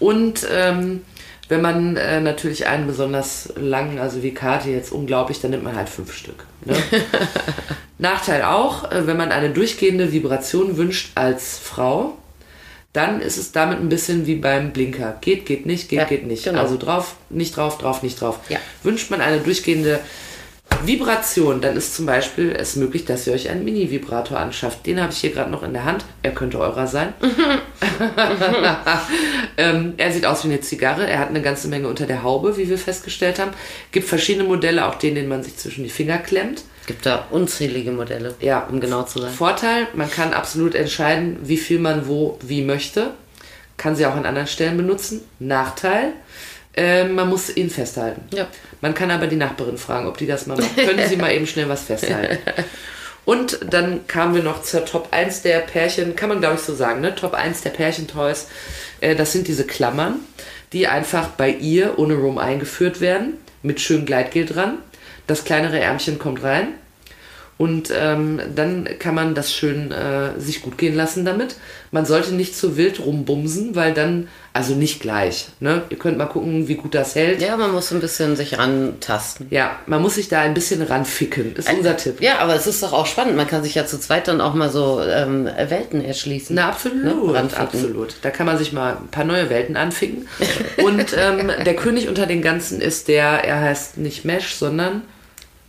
[0.00, 1.02] Und ähm,
[1.48, 5.76] wenn man äh, natürlich einen besonders langen, also wie Karte jetzt unglaublich, dann nimmt man
[5.76, 6.46] halt fünf Stück.
[6.64, 6.74] Ne?
[7.98, 12.16] Nachteil auch, äh, wenn man eine durchgehende Vibration wünscht als Frau,
[12.92, 15.18] dann ist es damit ein bisschen wie beim Blinker.
[15.20, 16.44] Geht, geht nicht, geht, Ja, geht nicht.
[16.44, 16.60] genau.
[16.60, 18.38] Also drauf, nicht drauf, drauf, nicht drauf.
[18.48, 18.58] Ja.
[18.82, 20.00] Wünscht man eine durchgehende Vibration,
[21.60, 24.86] dann ist zum Beispiel es möglich, dass ihr euch einen Mini-Vibrator anschafft.
[24.86, 26.04] Den habe ich hier gerade noch in der Hand.
[26.22, 27.12] Er könnte eurer sein.
[29.56, 31.06] ähm, er sieht aus wie eine Zigarre.
[31.06, 33.52] Er hat eine ganze Menge unter der Haube, wie wir festgestellt haben.
[33.92, 36.62] Gibt verschiedene Modelle, auch den, den man sich zwischen die Finger klemmt.
[36.86, 38.66] Gibt da unzählige Modelle, Ja.
[38.70, 39.32] um genau zu sein.
[39.32, 43.12] Vorteil, man kann absolut entscheiden, wie viel man wo, wie möchte.
[43.76, 45.22] Kann sie auch an anderen Stellen benutzen.
[45.38, 46.12] Nachteil,
[46.76, 48.22] äh, man muss ihn festhalten.
[48.34, 48.46] Ja.
[48.80, 50.76] Man kann aber die Nachbarin fragen, ob die das mal macht.
[50.76, 52.38] Können Sie mal eben schnell was festhalten?
[53.24, 56.74] Und dann kamen wir noch zur Top 1 der Pärchen, kann man glaube ich so
[56.74, 57.14] sagen, ne?
[57.14, 58.48] Top 1 der Pärchentoys.
[59.00, 60.16] Äh, das sind diese Klammern,
[60.72, 64.78] die einfach bei ihr ohne Rum eingeführt werden, mit schön Gleitgel dran.
[65.26, 66.74] Das kleinere Ärmchen kommt rein.
[67.56, 71.54] Und ähm, dann kann man das schön äh, sich gut gehen lassen damit.
[71.92, 75.46] Man sollte nicht zu wild rumbumsen, weil dann, also nicht gleich.
[75.60, 75.82] Ne?
[75.88, 77.40] Ihr könnt mal gucken, wie gut das hält.
[77.40, 79.46] Ja, man muss ein bisschen sich rantasten.
[79.50, 82.20] Ja, man muss sich da ein bisschen ranficken, ist unser Tipp.
[82.20, 83.36] Ja, aber es ist doch auch spannend.
[83.36, 86.56] Man kann sich ja zu zweit dann auch mal so ähm, Welten erschließen.
[86.56, 87.50] Na, absolut, Ne?
[87.56, 88.16] Absolut.
[88.22, 90.26] Da kann man sich mal ein paar neue Welten anficken.
[90.82, 95.02] Und ähm, der König unter den Ganzen ist der, er heißt nicht Mesh, sondern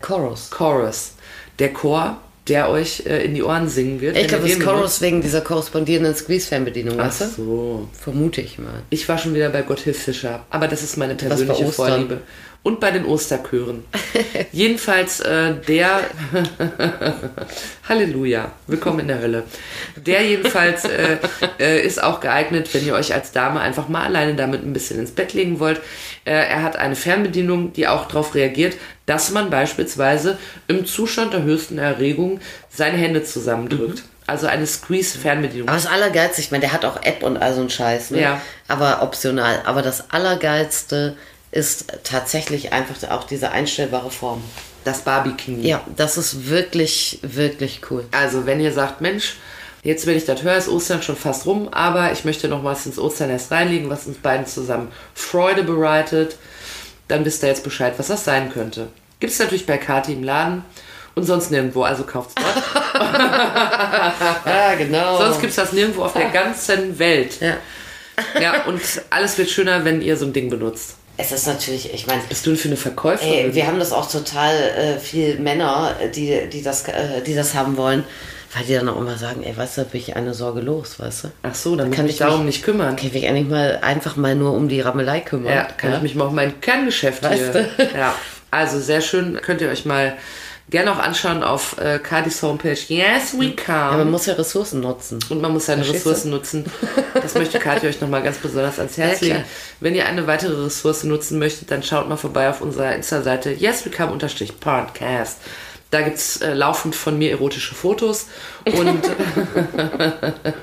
[0.00, 0.50] Chorus.
[0.50, 1.12] Chorus.
[1.58, 4.16] Der Chor, der euch äh, in die Ohren singen wird.
[4.16, 7.24] Ich glaube, das Chorus wegen dieser korrespondierenden Squeeze-Fernbedienung, Ach weißt du?
[7.26, 7.88] so.
[7.92, 8.82] Vermute ich mal.
[8.90, 11.66] Ich war schon wieder bei Gotthilf Fischer, aber das ist meine persönliche.
[11.66, 12.20] Vorliebe.
[12.66, 13.84] Und bei den Osterchören.
[14.52, 16.00] Jedenfalls äh, der
[17.88, 19.44] Halleluja, willkommen in der Hölle.
[19.94, 21.18] Der jedenfalls äh,
[21.60, 24.98] äh, ist auch geeignet, wenn ihr euch als Dame einfach mal alleine damit ein bisschen
[24.98, 25.78] ins Bett legen wollt.
[26.24, 30.36] Äh, er hat eine Fernbedienung, die auch darauf reagiert, dass man beispielsweise
[30.66, 34.02] im Zustand der höchsten Erregung seine Hände zusammendrückt.
[34.26, 35.68] Also eine Squeeze-Fernbedienung.
[35.68, 38.22] Aber das Allergeilste, ich meine, der hat auch App und all so ein Scheiß, ne?
[38.22, 38.42] Ja.
[38.66, 39.62] Aber optional.
[39.66, 41.16] Aber das Allergeilste
[41.56, 44.42] ist tatsächlich einfach auch diese einstellbare Form.
[44.84, 45.66] Das Barbie-Knie.
[45.66, 48.04] Ja, das ist wirklich, wirklich cool.
[48.12, 49.36] Also, wenn ihr sagt, Mensch,
[49.82, 52.86] jetzt, wenn ich das höre, ist Ostern schon fast rum, aber ich möchte noch was
[52.86, 56.36] ins Osternest reinlegen, was uns beiden zusammen Freude bereitet,
[57.08, 58.88] dann wisst ihr jetzt Bescheid, was das sein könnte.
[59.18, 60.64] Gibt es natürlich bei Kati im Laden
[61.16, 62.62] und sonst nirgendwo, also kauft's dort.
[64.46, 65.18] Ja, genau.
[65.18, 67.40] sonst gibt's das nirgendwo auf der ganzen Welt.
[67.40, 67.56] ja.
[68.40, 68.80] Ja, und
[69.10, 70.96] alles wird schöner, wenn ihr so ein Ding benutzt.
[71.18, 73.32] Es ist natürlich, ich meine, Bist du denn für eine Verkäuferin?
[73.32, 77.54] ey, wir haben das auch total äh, viel Männer, die, die, das, äh, die das
[77.54, 78.04] haben wollen,
[78.54, 80.98] weil die dann auch immer sagen, ey, weißt du, da bin ich eine Sorge los,
[81.00, 81.28] weißt du?
[81.42, 82.96] Ach so, dann kann kann ich mich ich darum mich- nicht kümmern.
[82.96, 85.52] Kann ich mich eigentlich mal einfach mal nur um die Rammelei kümmern?
[85.54, 87.68] Ja, kann ich mich mal auf mein Kerngeschäft Weißt hier.
[87.78, 87.98] du?
[87.98, 88.14] Ja,
[88.50, 89.38] also sehr schön.
[89.42, 90.14] Könnt ihr euch mal
[90.68, 92.76] gerne auch anschauen auf äh, Cardis Homepage.
[92.88, 93.98] Yes, we Ja, can.
[93.98, 95.18] man muss ja Ressourcen nutzen.
[95.28, 96.10] und man muss seine Verstehst du?
[96.10, 96.64] Ressourcen nutzen.
[97.14, 99.44] Das möchte Kathi euch nochmal ganz besonders ans Herz Ja, legen.
[99.80, 105.38] Wenn ihr eine weitere Ressource nutzen möchtet, dann schaut mal vorbei auf unserer Insta-Seite yeswecome-podcast.
[105.90, 108.26] Da gibt es äh, laufend von mir erotische Fotos.
[108.64, 109.02] Und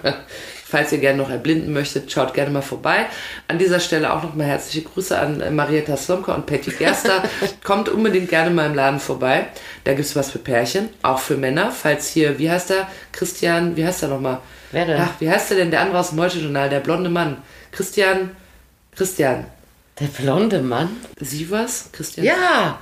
[0.73, 3.05] falls ihr gerne noch erblinden möchtet, schaut gerne mal vorbei.
[3.47, 7.21] An dieser Stelle auch nochmal herzliche Grüße an äh, Marietta Slomka und Patty Gerster.
[7.63, 9.49] Kommt unbedingt gerne mal im Laden vorbei.
[9.83, 11.69] Da gibt es was für Pärchen, auch für Männer.
[11.71, 12.87] Falls hier, wie heißt der?
[13.11, 14.39] Christian, wie heißt der nochmal?
[14.71, 14.99] Wer denn?
[14.99, 15.69] Ach, wie heißt der denn?
[15.69, 17.37] Der andere aus dem Heute-Journal, der blonde Mann.
[17.71, 18.31] Christian,
[18.95, 19.45] Christian,
[19.99, 20.89] Der blonde Mann?
[21.19, 21.89] Sievers?
[21.91, 22.25] Christian?
[22.25, 22.79] Ja,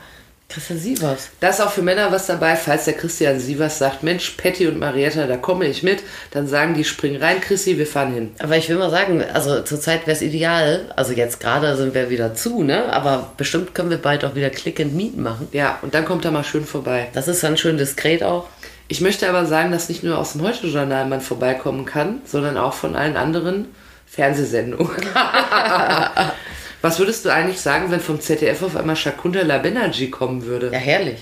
[0.51, 1.29] Christian Sievers.
[1.39, 4.79] Da ist auch für Männer was dabei, falls der Christian Sievers sagt, Mensch, Patty und
[4.79, 8.31] Marietta, da komme ich mit, dann sagen die, spring rein, Chrissy, wir fahren hin.
[8.39, 12.09] Aber ich will mal sagen, also zurzeit wäre es ideal, also jetzt gerade sind wir
[12.09, 12.91] wieder zu, ne?
[12.91, 15.47] Aber bestimmt können wir bald auch wieder Click and Meet machen.
[15.53, 17.07] Ja, und dann kommt er mal schön vorbei.
[17.13, 18.47] Das ist dann schön diskret auch.
[18.87, 22.73] Ich möchte aber sagen, dass nicht nur aus dem Heute-Journal man vorbeikommen kann, sondern auch
[22.73, 23.67] von allen anderen
[24.05, 24.91] Fernsehsendungen.
[26.81, 30.71] Was würdest du eigentlich sagen, wenn vom ZDF auf einmal Shakuntala Banerjee kommen würde?
[30.71, 31.19] Ja, herrlich.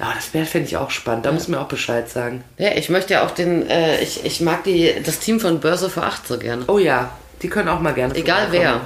[0.00, 1.26] Ja, das wäre, fände ich auch spannend.
[1.26, 2.42] Da muss mir auch Bescheid sagen.
[2.58, 5.90] Ja, ich möchte ja auch den, äh, ich, ich mag die, das Team von Börse
[5.90, 6.64] für 8 so gerne.
[6.66, 7.12] Oh ja,
[7.42, 8.80] die können auch mal gerne Egal vorbeikommen.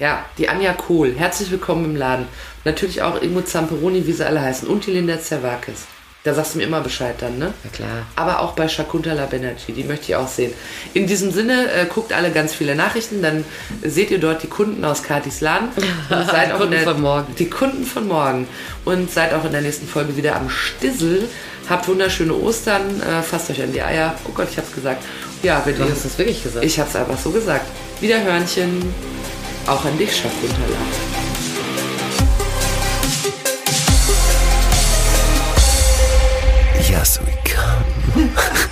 [0.00, 1.14] Ja, die Anja Kohl.
[1.16, 2.26] Herzlich willkommen im Laden.
[2.64, 4.66] Natürlich auch Ingo Zamperoni, wie sie alle heißen.
[4.66, 5.86] Und die Linda Zerwakis.
[6.24, 7.52] Da sagst du mir immer Bescheid dann, ne?
[7.64, 8.06] Ja, klar.
[8.16, 10.54] Aber auch bei Shakuntala Banerjee, die möchte ich auch sehen.
[10.94, 13.44] In diesem Sinne, äh, guckt alle ganz viele Nachrichten, dann
[13.82, 15.68] seht ihr dort die Kunden aus Katis Laden.
[16.08, 17.34] Und seid auch Kunden der, von morgen.
[17.38, 18.48] Die Kunden von morgen.
[18.86, 21.28] Und seid auch in der nächsten Folge wieder am Stissel.
[21.68, 23.02] Habt wunderschöne Ostern.
[23.02, 24.14] Äh, fasst euch an die Eier.
[24.26, 25.04] Oh Gott, ich hab's gesagt.
[25.42, 26.64] Ja, wenn Du hast es wirklich gesagt.
[26.64, 27.66] Ich hab's einfach so gesagt.
[28.00, 28.82] Wiederhörnchen.
[29.66, 30.32] Auch an dich, Schaff